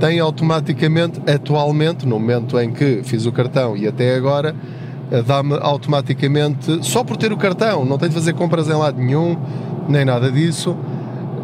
tem 0.00 0.18
automaticamente, 0.20 1.20
atualmente, 1.30 2.06
no 2.06 2.18
momento 2.18 2.58
em 2.58 2.72
que 2.72 3.02
fiz 3.04 3.26
o 3.26 3.32
cartão 3.32 3.76
e 3.76 3.86
até 3.86 4.14
agora, 4.14 4.56
eh, 5.10 5.22
dá-me 5.22 5.54
automaticamente, 5.60 6.84
só 6.84 7.04
por 7.04 7.16
ter 7.18 7.32
o 7.32 7.36
cartão, 7.36 7.84
não 7.84 7.98
tenho 7.98 8.08
de 8.08 8.14
fazer 8.14 8.32
compras 8.32 8.68
em 8.68 8.72
lado 8.72 8.98
nenhum, 8.98 9.36
nem 9.86 10.04
nada 10.04 10.32
disso, 10.32 10.76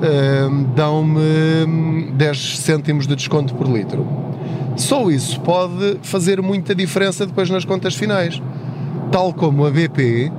eh, 0.03 0.49
dão-me 0.75 2.11
10 2.13 2.59
cêntimos 2.59 3.07
de 3.07 3.15
desconto 3.15 3.55
por 3.55 3.69
litro. 3.69 4.07
Só 4.77 5.11
isso 5.11 5.39
pode 5.41 5.99
fazer 6.03 6.41
muita 6.41 6.75
diferença 6.75 7.27
depois 7.27 7.51
nas 7.51 7.67
contas 7.67 7.95
finais. 7.95 8.41
Tal 9.11 9.33
como 9.35 9.67
a 9.67 9.71
BP, 9.71 10.33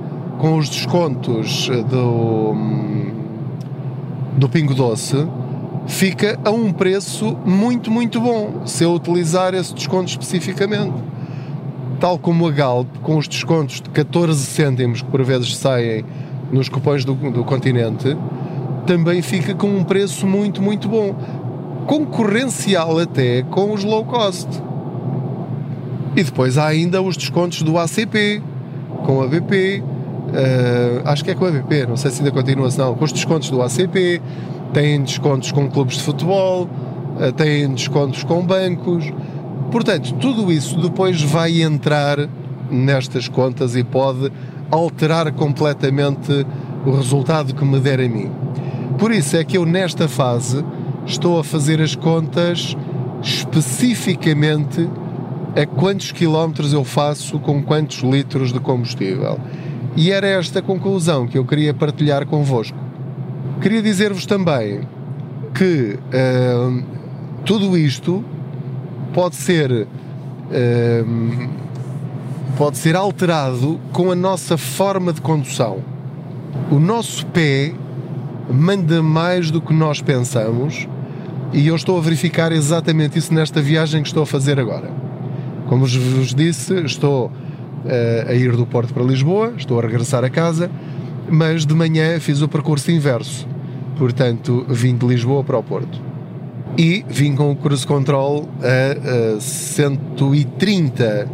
com 0.44 0.58
os 0.58 0.68
descontos 0.68 1.70
do, 1.88 2.54
do 4.36 4.46
Pingo 4.46 4.74
Doce, 4.74 5.26
fica 5.86 6.38
a 6.44 6.50
um 6.50 6.70
preço 6.70 7.34
muito, 7.46 7.90
muito 7.90 8.20
bom 8.20 8.66
se 8.66 8.84
eu 8.84 8.92
utilizar 8.92 9.54
esse 9.54 9.72
desconto 9.72 10.10
especificamente 10.10 10.92
tal 11.98 12.18
como 12.18 12.46
a 12.46 12.50
Galp, 12.50 12.86
com 13.02 13.16
os 13.16 13.26
descontos 13.26 13.80
de 13.80 13.88
14 13.88 14.44
cêntimos 14.44 15.00
que 15.00 15.10
por 15.10 15.24
vezes 15.24 15.56
saem 15.56 16.04
nos 16.52 16.68
cupões 16.68 17.06
do, 17.06 17.14
do 17.14 17.42
continente, 17.42 18.14
também 18.86 19.22
fica 19.22 19.54
com 19.54 19.68
um 19.68 19.82
preço 19.82 20.26
muito, 20.26 20.60
muito 20.60 20.90
bom. 20.90 21.14
Concorrencial 21.86 22.98
até 22.98 23.42
com 23.44 23.72
os 23.72 23.82
low 23.82 24.04
cost. 24.04 24.62
E 26.14 26.22
depois 26.22 26.58
há 26.58 26.66
ainda 26.66 27.00
os 27.00 27.16
descontos 27.16 27.62
do 27.62 27.78
ACP, 27.78 28.42
com 29.06 29.22
a 29.22 29.26
BP, 29.26 29.82
uh, 30.34 31.08
acho 31.08 31.24
que 31.24 31.30
é 31.30 31.34
com 31.34 31.46
a 31.46 31.50
BP, 31.50 31.86
não 31.86 31.96
sei 31.96 32.10
se 32.10 32.18
ainda 32.18 32.30
continua, 32.30 32.68
não, 32.76 32.94
com 32.94 33.04
os 33.04 33.12
descontos 33.12 33.50
do 33.50 33.62
ACP, 33.62 34.20
têm 34.72 35.02
descontos 35.02 35.52
com 35.52 35.68
clubes 35.70 35.96
de 35.96 36.02
futebol, 36.02 36.68
uh, 37.16 37.32
têm 37.32 37.72
descontos 37.72 38.22
com 38.24 38.44
bancos 38.44 39.12
Portanto, 39.74 40.14
tudo 40.20 40.52
isso 40.52 40.80
depois 40.80 41.20
vai 41.20 41.60
entrar 41.60 42.28
nestas 42.70 43.26
contas 43.26 43.74
e 43.74 43.82
pode 43.82 44.30
alterar 44.70 45.32
completamente 45.32 46.46
o 46.86 46.92
resultado 46.92 47.52
que 47.52 47.64
me 47.64 47.80
der 47.80 47.98
a 47.98 48.08
mim. 48.08 48.30
Por 48.98 49.10
isso 49.10 49.36
é 49.36 49.42
que 49.42 49.58
eu, 49.58 49.66
nesta 49.66 50.06
fase, 50.06 50.64
estou 51.04 51.40
a 51.40 51.42
fazer 51.42 51.80
as 51.80 51.96
contas 51.96 52.76
especificamente 53.20 54.88
a 55.60 55.66
quantos 55.66 56.12
quilómetros 56.12 56.72
eu 56.72 56.84
faço 56.84 57.40
com 57.40 57.60
quantos 57.60 57.98
litros 57.98 58.52
de 58.52 58.60
combustível. 58.60 59.40
E 59.96 60.10
era 60.10 60.26
esta 60.26 60.60
conclusão 60.60 61.26
que 61.26 61.38
eu 61.38 61.44
queria 61.44 61.72
partilhar 61.72 62.26
convosco. 62.26 62.76
Queria 63.60 63.80
dizer-vos 63.80 64.26
também 64.26 64.80
que 65.54 65.96
uh, 65.96 66.84
tudo 67.44 67.78
isto 67.78 68.24
pode 69.12 69.36
ser 69.36 69.86
ehm, 70.50 71.48
pode 72.56 72.78
ser 72.78 72.96
alterado 72.96 73.80
com 73.92 74.10
a 74.10 74.14
nossa 74.14 74.56
forma 74.56 75.12
de 75.12 75.20
condução. 75.20 75.78
O 76.70 76.78
nosso 76.78 77.26
pé 77.26 77.72
manda 78.50 79.02
mais 79.02 79.50
do 79.50 79.60
que 79.60 79.72
nós 79.72 80.00
pensamos 80.00 80.88
e 81.52 81.66
eu 81.68 81.76
estou 81.76 81.96
a 81.98 82.00
verificar 82.00 82.52
exatamente 82.52 83.18
isso 83.18 83.32
nesta 83.32 83.60
viagem 83.60 84.02
que 84.02 84.08
estou 84.08 84.24
a 84.24 84.26
fazer 84.26 84.58
agora. 84.58 84.90
Como 85.68 85.86
vos 85.86 86.34
disse, 86.34 86.74
estou 86.84 87.26
uh, 87.26 87.30
a 88.28 88.34
ir 88.34 88.56
do 88.56 88.66
Porto 88.66 88.92
para 88.94 89.02
Lisboa, 89.02 89.54
estou 89.56 89.78
a 89.78 89.82
regressar 89.82 90.24
a 90.24 90.30
casa, 90.30 90.70
mas 91.28 91.64
de 91.66 91.74
manhã 91.74 92.18
fiz 92.20 92.42
o 92.42 92.48
percurso 92.48 92.90
inverso. 92.90 93.46
Portanto, 93.98 94.64
vim 94.68 94.96
de 94.96 95.06
Lisboa 95.06 95.44
para 95.44 95.58
o 95.58 95.62
Porto 95.62 96.14
e 96.76 97.04
vim 97.08 97.34
com 97.36 97.52
o 97.52 97.56
cruise 97.56 97.86
control 97.86 98.48
a, 98.60 99.36
a 99.36 99.40
130 99.40 101.28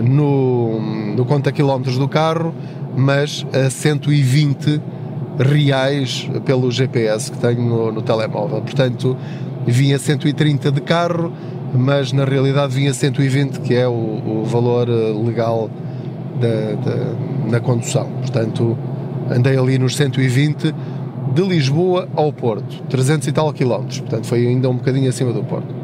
no, 0.00 0.80
no 1.14 1.24
conta 1.24 1.52
quilómetros 1.52 1.98
do 1.98 2.08
carro, 2.08 2.54
mas 2.96 3.46
a 3.52 3.68
120 3.68 4.80
reais 5.38 6.28
pelo 6.44 6.70
GPS 6.70 7.30
que 7.30 7.38
tenho 7.38 7.62
no, 7.62 7.92
no 7.92 8.02
telemóvel. 8.02 8.60
Portanto, 8.62 9.16
vim 9.66 9.92
a 9.92 9.98
130 9.98 10.72
de 10.72 10.80
carro, 10.80 11.32
mas 11.74 12.12
na 12.12 12.24
realidade 12.24 12.74
vim 12.74 12.88
a 12.88 12.94
120, 12.94 13.60
que 13.60 13.74
é 13.74 13.86
o, 13.88 13.92
o 13.92 14.44
valor 14.44 14.88
eh, 14.88 15.12
legal 15.24 15.70
da, 16.40 16.74
da, 16.74 16.96
na 17.50 17.60
condução. 17.60 18.06
Portanto, 18.20 18.76
andei 19.30 19.56
ali 19.56 19.78
nos 19.78 19.94
120 19.96 20.74
de 21.34 21.42
Lisboa 21.42 22.08
ao 22.14 22.32
Porto, 22.32 22.82
300 22.90 23.28
e 23.28 23.32
tal 23.32 23.50
quilómetros, 23.52 24.00
portanto 24.00 24.26
foi 24.26 24.46
ainda 24.46 24.68
um 24.68 24.76
bocadinho 24.76 25.08
acima 25.08 25.32
do 25.32 25.42
Porto. 25.42 25.74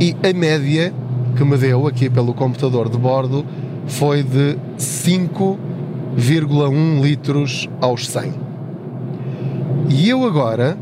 E 0.00 0.16
a 0.28 0.32
média 0.32 0.92
que 1.36 1.44
me 1.44 1.56
deu 1.56 1.86
aqui 1.86 2.10
pelo 2.10 2.34
computador 2.34 2.88
de 2.88 2.98
bordo 2.98 3.46
foi 3.86 4.24
de 4.24 4.56
5,1 4.78 7.02
litros 7.02 7.68
aos 7.80 8.08
100. 8.08 8.32
E 9.90 10.08
eu 10.08 10.24
agora, 10.24 10.78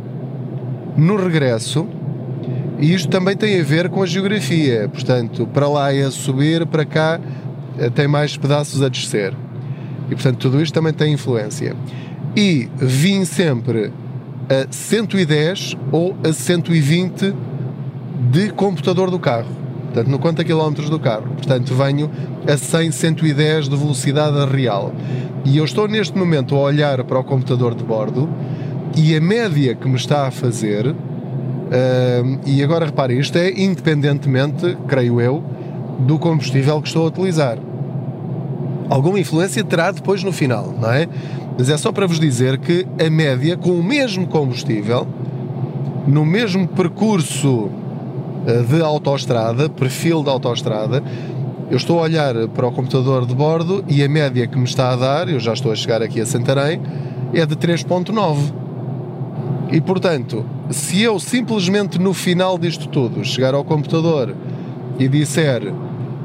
no 0.97 1.17
regresso, 1.17 1.87
e 2.83 2.93
isto 2.93 3.09
também 3.09 3.37
tem 3.37 3.61
a 3.61 3.63
ver 3.63 3.89
com 3.89 4.03
a 4.03 4.07
geografia, 4.07 4.89
portanto, 4.89 5.47
para 5.47 5.69
lá 5.69 5.95
é 5.95 6.03
a 6.03 6.11
subir, 6.11 6.67
para 6.67 6.85
cá 6.85 7.21
eh, 7.79 7.89
tem 7.89 8.09
mais 8.09 8.37
pedaços 8.37 8.83
a 8.83 8.89
descer. 8.89 9.33
E 10.11 10.15
portanto, 10.17 10.39
tudo 10.39 10.61
isto 10.61 10.75
também 10.75 10.93
tem 10.93 11.13
influência 11.13 11.77
e 12.35 12.69
vim 12.77 13.25
sempre 13.25 13.93
a 14.49 14.67
110 14.69 15.77
ou 15.93 16.17
a 16.29 16.33
120 16.33 17.33
de 18.33 18.51
computador 18.51 19.13
do 19.13 19.19
carro. 19.21 19.63
Portanto, 19.85 20.09
no 20.09 20.19
conta 20.19 20.43
quilómetros 20.43 20.91
do 20.91 20.99
carro. 20.99 21.29
Portanto, 21.37 21.73
venho 21.77 22.11
a 22.49 22.57
100, 22.57 22.91
110 22.91 23.69
de 23.69 23.77
velocidade 23.77 24.45
real. 24.53 24.93
E 25.45 25.59
eu 25.59 25.65
estou 25.65 25.87
neste 25.87 26.19
momento 26.19 26.57
a 26.57 26.59
olhar 26.59 27.05
para 27.05 27.21
o 27.21 27.23
computador 27.23 27.77
de 27.77 27.85
bordo 27.85 28.29
e 28.97 29.15
a 29.15 29.21
média 29.21 29.77
que 29.77 29.89
me 29.89 29.95
está 29.95 30.27
a 30.27 30.33
fazer, 30.33 30.97
uh, 31.73 32.41
e 32.47 32.63
agora 32.63 32.87
repare, 32.87 33.19
isto 33.19 33.37
é 33.39 33.51
independentemente, 33.51 34.77
creio 34.87 35.21
eu, 35.21 35.43
do 36.01 36.19
combustível 36.19 36.81
que 36.81 36.89
estou 36.89 37.05
a 37.05 37.09
utilizar. 37.09 37.59
Alguma 38.89 39.19
influência 39.19 39.65
terá 39.65 39.91
depois 39.91 40.23
no 40.23 40.33
final, 40.33 40.75
não 40.79 40.93
é? 40.93 41.09
Mas 41.57 41.69
é 41.71 41.77
só 41.77 41.93
para 41.93 42.07
vos 42.07 42.21
dizer 42.21 42.59
que 42.59 42.87
a 43.05 43.09
média, 43.09 43.57
com 43.57 43.71
o 43.71 43.83
mesmo 43.83 44.27
combustível, 44.27 45.07
no 46.07 46.25
mesmo 46.25 46.67
percurso 46.69 47.71
eh, 48.47 48.63
de 48.63 48.83
autoestrada, 48.83 49.69
perfil 49.69 50.23
de 50.23 50.29
autoestrada, 50.31 51.03
eu 51.71 51.77
estou 51.77 52.01
a 52.01 52.03
olhar 52.03 52.35
para 52.49 52.67
o 52.67 52.73
computador 52.73 53.25
de 53.25 53.35
bordo 53.35 53.85
e 53.89 54.03
a 54.03 54.09
média 54.09 54.47
que 54.47 54.59
me 54.59 54.65
está 54.65 54.91
a 54.91 54.97
dar, 54.97 55.29
eu 55.29 55.41
já 55.41 55.53
estou 55.53 55.73
a 55.73 55.75
chegar 55.77 56.03
aqui 56.03 56.21
a 56.21 56.27
Santarém, 56.27 56.81
é 57.33 57.47
de 57.47 57.57
3.9. 57.57 58.62
E 59.73 59.81
portanto, 59.81 60.45
se 60.71 61.01
eu 61.01 61.19
simplesmente 61.19 61.99
no 61.99 62.13
final 62.13 62.59
disto 62.59 62.87
tudo 62.89 63.25
chegar 63.25 63.55
ao 63.55 63.65
computador 63.65 64.35
e 64.99 65.09
disser 65.09 65.73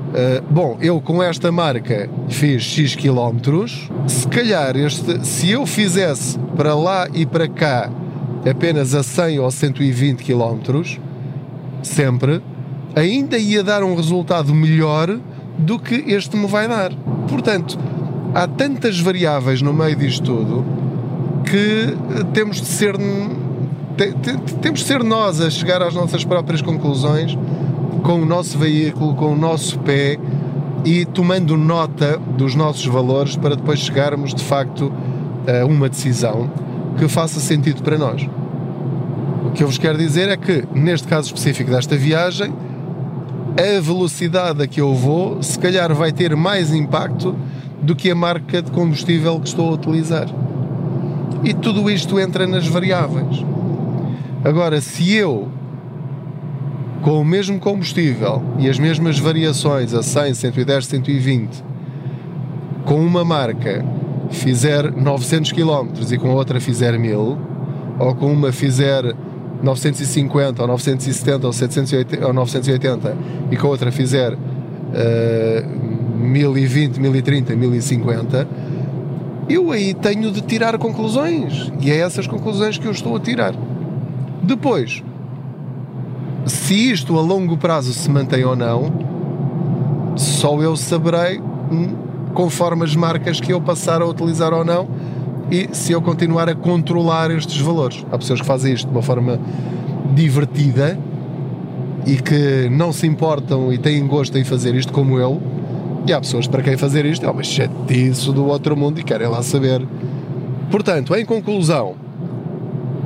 Uh, 0.08 0.42
bom, 0.50 0.78
eu 0.80 1.02
com 1.02 1.22
esta 1.22 1.52
marca 1.52 2.10
fiz 2.30 2.64
X 2.64 2.96
quilómetros. 2.96 3.90
Se 4.08 4.26
calhar, 4.30 4.78
este, 4.78 5.26
se 5.28 5.52
eu 5.52 5.66
fizesse 5.66 6.40
para 6.56 6.74
lá 6.74 7.10
e 7.14 7.26
para 7.26 7.46
cá 7.46 7.92
apenas 8.50 8.96
a 8.96 9.04
100 9.04 9.40
ou 9.40 9.52
120 9.52 10.24
quilómetros, 10.24 10.98
sempre, 11.84 12.42
ainda 12.96 13.38
ia 13.38 13.62
dar 13.62 13.84
um 13.84 13.96
resultado 13.96 14.56
melhor 14.56 15.20
do 15.58 15.78
que 15.78 15.96
este 16.08 16.38
me 16.38 16.48
vai 16.48 16.70
dar. 16.70 16.94
Portanto, 17.28 17.78
há 18.34 18.48
tantas 18.48 19.02
variáveis 19.02 19.62
no 19.62 19.74
meio 19.74 19.98
disto 19.98 20.24
tudo 20.24 20.66
que 21.44 21.96
temos 22.34 22.62
de 22.62 22.68
ser 22.68 22.98
temos 24.62 24.82
de 24.82 24.86
ser 24.86 25.04
nós 25.04 25.42
a 25.42 25.50
chegar 25.50 25.82
às 25.82 25.94
nossas 25.94 26.24
próprias 26.24 26.62
conclusões 26.62 27.38
com 28.04 28.22
o 28.22 28.26
nosso 28.26 28.58
veículo, 28.58 29.16
com 29.16 29.34
o 29.34 29.36
nosso 29.36 29.80
pé 29.80 30.18
e 30.86 31.04
tomando 31.06 31.58
nota 31.58 32.20
dos 32.38 32.56
nossos 32.56 32.86
valores 32.86 33.36
para 33.36 33.56
depois 33.56 33.80
chegarmos 33.80 34.34
de 34.34 34.44
facto 34.44 34.94
a 35.48 35.66
uma 35.66 35.90
decisão 35.90 36.50
que 36.98 37.08
faça 37.08 37.40
sentido 37.40 37.82
para 37.82 37.98
nós. 37.98 38.28
O 39.46 39.52
que 39.52 39.64
eu 39.64 39.68
vos 39.68 39.78
quero 39.78 39.98
dizer 39.98 40.30
é 40.30 40.38
que, 40.38 40.64
neste 40.74 41.08
caso 41.08 41.28
específico 41.28 41.72
desta 41.72 41.98
viagem, 41.98 42.54
a 43.58 43.82
velocidade 43.82 44.62
a 44.62 44.68
que 44.68 44.80
eu 44.80 44.94
vou, 44.94 45.42
se 45.42 45.58
calhar 45.58 45.94
vai 45.94 46.12
ter 46.12 46.36
mais 46.36 46.72
impacto 46.72 47.36
do 47.82 47.96
que 47.96 48.12
a 48.12 48.16
marca 48.16 48.62
de 48.62 48.72
combustível 48.72 49.40
que 49.40 49.48
estou 49.48 49.70
a 49.70 49.74
utilizar. 49.74 50.28
E 51.44 51.54
tudo 51.54 51.90
isto 51.90 52.20
entra 52.20 52.46
nas 52.46 52.68
variáveis. 52.68 53.44
Agora, 54.44 54.80
se 54.82 55.14
eu 55.14 55.50
com 57.02 57.22
o 57.22 57.26
mesmo 57.26 57.60
combustível 57.60 58.42
e 58.60 58.70
as 58.70 58.78
mesmas 58.78 59.18
variações 59.20 59.94
a 59.94 60.04
100, 60.04 60.34
110, 60.34 60.86
120, 60.86 61.64
com 62.86 63.00
uma 63.00 63.24
marca 63.24 63.86
fizer 64.30 64.92
900 64.92 65.52
km 65.52 65.88
e 66.12 66.18
com 66.18 66.30
outra 66.30 66.60
fizer 66.60 66.98
1000, 66.98 67.38
ou 68.00 68.16
com 68.16 68.32
uma 68.32 68.52
fizer 68.52 69.16
950 69.64 70.62
ou 70.62 70.68
970 70.68 71.48
ou, 71.48 71.54
780, 71.54 72.28
ou 72.28 72.34
980 72.34 73.18
e 73.52 73.58
com 73.58 73.68
outra 73.68 73.92
fizer 73.92 74.34
uh, 74.34 76.18
1020, 76.18 77.00
1030, 77.00 77.56
1050, 77.56 78.48
eu 79.50 79.72
aí 79.72 79.94
tenho 79.94 80.32
de 80.32 80.42
tirar 80.42 80.78
conclusões. 80.78 81.72
E 81.80 81.90
é 81.90 81.98
essas 81.98 82.28
conclusões 82.28 82.78
que 82.78 82.86
eu 82.86 82.92
estou 82.92 83.16
a 83.16 83.20
tirar. 83.20 83.54
Depois, 84.48 85.04
se 86.46 86.74
isto 86.74 87.18
a 87.18 87.22
longo 87.22 87.58
prazo 87.58 87.92
se 87.92 88.10
mantém 88.10 88.46
ou 88.46 88.56
não, 88.56 88.94
só 90.16 90.62
eu 90.62 90.78
saberei 90.78 91.40
hum, 91.40 91.94
conforme 92.34 92.86
as 92.86 92.96
marcas 92.96 93.42
que 93.42 93.52
eu 93.52 93.60
passar 93.60 94.02
a 94.02 94.06
utilizar 94.06 94.54
ou 94.54 94.64
não 94.64 94.88
e 95.52 95.68
se 95.74 95.92
eu 95.92 96.02
continuar 96.02 96.48
a 96.48 96.56
controlar 96.56 97.30
estes 97.30 97.60
valores. 97.60 98.06
Há 98.10 98.18
pessoas 98.18 98.40
que 98.40 98.48
fazem 98.48 98.74
isto 98.74 98.88
de 98.88 98.94
uma 98.94 99.02
forma 99.02 99.38
divertida 100.16 100.98
e 102.06 102.16
que 102.16 102.70
não 102.70 102.94
se 102.94 103.06
importam 103.06 103.74
e 103.74 103.78
têm 103.78 104.08
gosto 104.08 104.38
em 104.38 104.46
fazer 104.46 104.76
isto 104.76 104.94
como 104.94 105.20
eu. 105.20 105.42
E 106.08 106.14
há 106.14 106.22
pessoas 106.22 106.48
para 106.48 106.64
quem 106.64 106.78
fazer 106.78 107.06
isto 107.06 107.26
é 107.26 107.30
uma 107.30 107.44
chatice 107.44 108.32
do 108.32 108.46
outro 108.46 108.78
mundo 108.78 108.98
e 108.98 109.04
querem 109.04 109.28
lá 109.28 109.44
saber. 109.44 109.86
Portanto, 110.72 111.14
em 111.14 111.26
conclusão, 111.26 112.07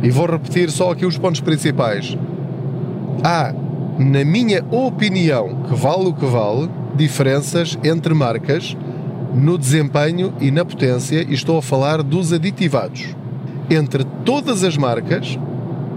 e 0.04 0.10
vou 0.10 0.26
repetir 0.26 0.70
só 0.72 0.92
aqui 0.92 1.06
os 1.06 1.18
pontos 1.18 1.42
principais. 1.42 2.18
Há, 3.24 3.54
na 4.00 4.26
minha 4.26 4.64
opinião, 4.72 5.64
que 5.68 5.76
vale 5.76 6.08
o 6.08 6.14
que 6.14 6.26
vale, 6.26 6.70
diferenças 6.96 7.78
entre 7.84 8.14
marcas 8.14 8.76
no 9.34 9.58
desempenho 9.58 10.34
e 10.42 10.52
na 10.52 10.66
potência, 10.66 11.26
e 11.28 11.34
estou 11.34 11.58
a 11.58 11.62
falar 11.62 12.04
dos 12.04 12.34
aditivados. 12.34 13.16
Entre 13.70 14.04
todas 14.26 14.64
as 14.64 14.76
marcas, 14.76 15.40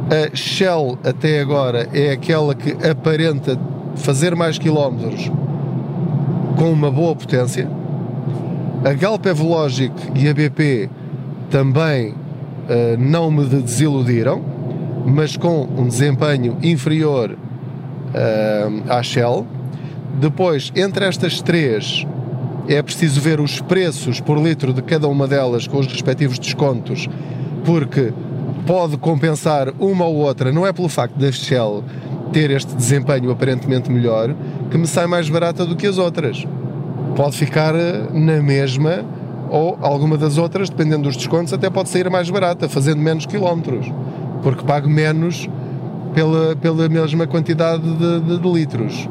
a 0.08 0.36
Shell 0.36 0.98
até 1.02 1.40
agora 1.40 1.88
é 1.92 2.12
aquela 2.12 2.54
que 2.54 2.70
aparenta 2.86 3.58
fazer 3.96 4.36
mais 4.36 4.58
quilómetros 4.58 5.30
com 6.56 6.70
uma 6.70 6.90
boa 6.90 7.16
potência. 7.16 7.68
A 8.84 8.92
Galp 8.92 9.26
Evologic 9.26 9.94
e 10.14 10.28
a 10.28 10.34
BP 10.34 10.90
também 11.50 12.14
uh, 12.64 12.98
não 12.98 13.30
me 13.30 13.44
desiludiram, 13.44 14.42
mas 15.04 15.36
com 15.36 15.68
um 15.76 15.86
desempenho 15.86 16.56
inferior 16.62 17.30
uh, 17.30 18.92
à 18.92 19.02
Shell. 19.02 19.46
Depois, 20.20 20.72
entre 20.74 21.04
estas 21.04 21.42
três, 21.42 22.06
é 22.68 22.82
preciso 22.82 23.20
ver 23.20 23.40
os 23.40 23.60
preços 23.60 24.20
por 24.20 24.38
litro 24.38 24.72
de 24.72 24.82
cada 24.82 25.08
uma 25.08 25.26
delas 25.26 25.66
com 25.66 25.78
os 25.78 25.86
respectivos 25.86 26.38
descontos, 26.38 27.08
porque 27.64 28.12
pode 28.66 28.96
compensar 28.96 29.72
uma 29.78 30.04
ou 30.06 30.16
outra, 30.16 30.50
não 30.52 30.66
é 30.66 30.72
pelo 30.72 30.88
facto 30.88 31.18
da 31.18 31.30
Shell 31.30 31.84
ter 32.32 32.50
este 32.50 32.74
desempenho 32.74 33.30
aparentemente 33.30 33.90
melhor 33.90 34.34
que 34.70 34.78
me 34.78 34.86
sai 34.86 35.06
mais 35.06 35.28
barata 35.28 35.64
do 35.64 35.76
que 35.76 35.86
as 35.86 35.98
outras. 35.98 36.44
Pode 37.14 37.36
ficar 37.36 37.76
eh, 37.76 38.08
na 38.12 38.42
mesma 38.42 39.04
ou 39.54 39.78
alguma 39.80 40.18
das 40.18 40.36
outras, 40.36 40.68
dependendo 40.68 41.04
dos 41.04 41.16
descontos, 41.16 41.52
até 41.52 41.70
pode 41.70 41.88
sair 41.88 42.10
mais 42.10 42.28
barata, 42.28 42.68
fazendo 42.68 43.00
menos 43.00 43.24
quilómetros, 43.24 43.86
porque 44.42 44.64
pago 44.64 44.88
menos 44.88 45.48
pela, 46.12 46.56
pela 46.56 46.88
mesma 46.88 47.24
quantidade 47.24 47.84
de, 47.84 48.20
de, 48.20 48.38
de 48.40 48.52
litros. 48.52 49.08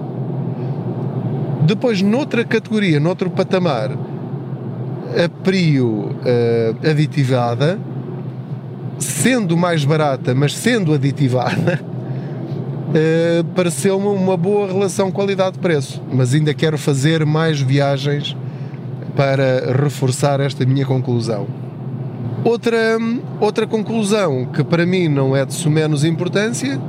Depois, 1.62 2.02
noutra 2.02 2.44
categoria, 2.44 3.00
noutro 3.00 3.30
patamar, 3.30 3.92
a 3.92 5.30
Prio 5.46 6.10
uh, 6.10 6.90
aditivada, 6.90 7.80
sendo 9.00 9.56
mais 9.56 9.86
barata, 9.86 10.36
mas 10.36 10.54
sendo 10.58 10.94
aditivada, 10.94 11.80
uh, 12.90 13.46
pareceu-me 13.56 14.08
uma 14.08 14.36
boa 14.36 14.68
relação 14.68 15.10
qualidade-preço. 15.10 16.02
Mas 16.12 16.34
ainda 16.34 16.54
quero 16.54 16.78
fazer 16.78 17.26
mais 17.26 17.62
viagens 17.62 18.36
para 19.16 19.74
reforçar 19.82 20.40
esta 20.40 20.66
minha 20.66 20.86
conclusão. 20.86 21.48
Outra, 22.44 22.98
outra 23.40 23.66
conclusão 23.66 24.46
que 24.46 24.64
para 24.64 24.86
mim 24.86 25.08
não 25.08 25.36
é 25.36 25.46
de 25.46 25.70
menos 25.70 26.04
importância 26.04 26.80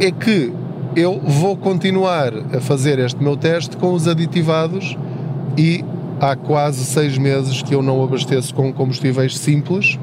é 0.00 0.10
que 0.10 0.52
eu 0.96 1.20
vou 1.20 1.56
continuar 1.56 2.32
a 2.54 2.60
fazer 2.60 2.98
este 2.98 3.22
meu 3.22 3.36
teste 3.36 3.76
com 3.76 3.92
os 3.92 4.08
aditivados 4.08 4.96
e 5.56 5.84
há 6.20 6.34
quase 6.34 6.84
seis 6.84 7.16
meses 7.16 7.62
que 7.62 7.74
eu 7.74 7.82
não 7.82 8.02
abasteço 8.02 8.54
com 8.54 8.72
combustíveis 8.72 9.38
simples 9.38 9.98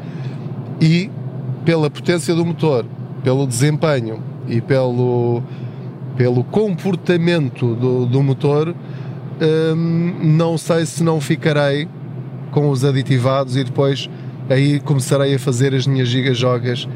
e 0.81 1.09
pela 1.65 1.89
potência 1.89 2.33
do 2.33 2.45
motor, 2.45 2.85
pelo 3.23 3.45
desempenho 3.45 4.19
e 4.47 4.61
pelo, 4.61 5.43
pelo 6.15 6.43
comportamento 6.43 7.75
do, 7.75 8.05
do 8.05 8.23
motor, 8.23 8.73
hum, 9.41 10.15
não 10.21 10.57
sei 10.57 10.85
se 10.85 11.03
não 11.03 11.19
ficarei 11.19 11.87
com 12.51 12.69
os 12.69 12.83
aditivados 12.83 13.55
e 13.55 13.63
depois 13.63 14.09
aí 14.49 14.79
começarei 14.79 15.35
a 15.35 15.39
fazer 15.39 15.73
as 15.75 15.85
minhas 15.85 16.07
gigajogas 16.07 16.87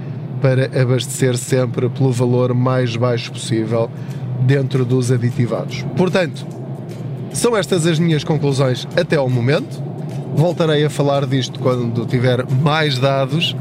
para 0.41 0.65
abastecer 0.81 1.37
sempre 1.37 1.87
pelo 1.89 2.11
valor 2.11 2.53
mais 2.53 2.95
baixo 2.95 3.31
possível 3.31 3.89
dentro 4.41 4.83
dos 4.83 5.11
aditivados. 5.11 5.85
Portanto, 5.95 6.45
são 7.31 7.55
estas 7.55 7.87
as 7.87 7.97
minhas 7.97 8.23
conclusões 8.23 8.87
até 8.95 9.15
ao 9.15 9.29
momento. 9.29 9.81
Voltarei 10.35 10.83
a 10.83 10.89
falar 10.89 11.25
disto 11.25 11.59
quando 11.59 12.05
tiver 12.05 12.45
mais 12.61 12.97
dados 12.97 13.55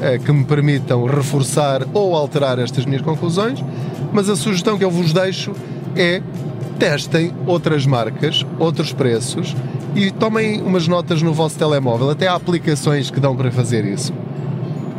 eh, 0.00 0.18
que 0.18 0.30
me 0.32 0.44
permitam 0.44 1.04
reforçar 1.04 1.82
ou 1.94 2.14
alterar 2.14 2.58
estas 2.58 2.84
minhas 2.84 3.02
conclusões, 3.02 3.64
mas 4.12 4.28
a 4.28 4.36
sugestão 4.36 4.76
que 4.76 4.84
eu 4.84 4.90
vos 4.90 5.12
deixo 5.12 5.52
é 5.96 6.22
testem 6.78 7.32
outras 7.46 7.84
marcas, 7.84 8.46
outros 8.58 8.92
preços 8.92 9.54
e 9.94 10.10
tomem 10.10 10.62
umas 10.62 10.86
notas 10.86 11.22
no 11.22 11.32
vosso 11.32 11.58
telemóvel. 11.58 12.10
Até 12.10 12.28
há 12.28 12.34
aplicações 12.34 13.10
que 13.10 13.20
dão 13.20 13.36
para 13.36 13.50
fazer 13.50 13.84
isso 13.84 14.12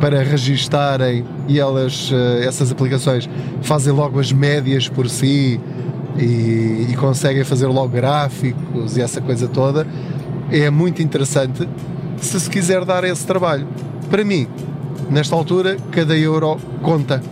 para 0.00 0.22
registarem 0.22 1.24
e 1.46 1.60
elas, 1.60 2.10
eh, 2.10 2.46
essas 2.46 2.72
aplicações 2.72 3.28
fazem 3.60 3.92
logo 3.92 4.18
as 4.18 4.32
médias 4.32 4.88
por 4.88 5.10
si 5.10 5.60
e, 6.16 6.86
e 6.88 6.96
conseguem 6.98 7.44
fazer 7.44 7.66
logo 7.66 7.88
gráficos 7.88 8.96
e 8.96 9.02
essa 9.02 9.20
coisa 9.20 9.46
toda. 9.46 9.86
É 10.50 10.70
muito 10.70 11.02
interessante 11.02 11.68
se 12.16 12.40
se 12.40 12.48
quiser 12.48 12.84
dar 12.84 13.04
esse 13.04 13.26
trabalho. 13.26 13.68
Para 14.08 14.24
mim, 14.24 14.48
nesta 15.10 15.36
altura, 15.36 15.76
cada 15.92 16.16
euro 16.16 16.58
conta. 16.82 17.22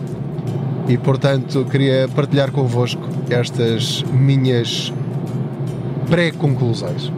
E 0.87 0.97
portanto, 0.97 1.65
queria 1.69 2.07
partilhar 2.15 2.51
convosco 2.51 3.18
estas 3.33 4.03
minhas 4.11 4.93
pré-conclusões. 6.09 7.11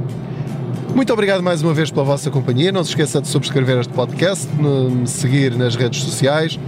Muito 0.94 1.14
obrigado 1.14 1.42
mais 1.42 1.62
uma 1.62 1.74
vez 1.74 1.90
pela 1.90 2.04
vossa 2.04 2.30
companhia. 2.30 2.72
Não 2.72 2.84
se 2.84 2.90
esqueça 2.90 3.22
de 3.22 3.28
subscrever 3.28 3.80
este 3.80 3.94
podcast, 3.94 4.48
me 4.54 5.08
seguir 5.08 5.56
nas 5.56 5.76
redes 5.76 6.04
sociais, 6.04 6.60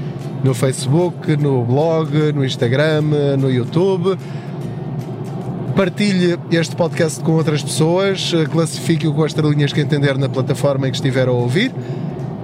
no 0.43 0.53
Facebook, 0.53 1.35
no 1.35 1.63
blog, 1.65 2.31
no 2.33 2.45
Instagram, 2.45 3.01
no 3.37 3.51
YouTube. 3.51 4.17
Partilhe 5.75 6.39
este 6.51 6.75
podcast 6.75 7.19
com 7.21 7.33
outras 7.33 7.61
pessoas, 7.61 8.31
classifique-o 8.51 9.13
com 9.13 9.23
as 9.23 9.31
estrelinhas 9.31 9.73
que 9.73 9.81
entender 9.81 10.17
na 10.17 10.29
plataforma 10.29 10.87
em 10.87 10.91
que 10.91 10.97
estiver 10.97 11.27
a 11.27 11.31
ouvir. 11.31 11.73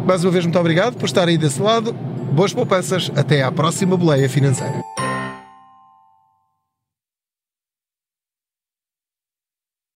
Mais 0.05 0.23
uma 0.23 0.31
vez, 0.31 0.43
muito 0.43 0.59
obrigado 0.59 0.95
por 0.95 1.05
estarem 1.05 1.38
desse 1.38 1.62
lado. 1.62 1.93
Boas 2.33 2.53
poupanças. 2.53 3.12
Até 3.15 3.43
à 3.43 3.51
próxima 3.51 3.95
boleia 3.95 4.27
financeira. 4.27 4.88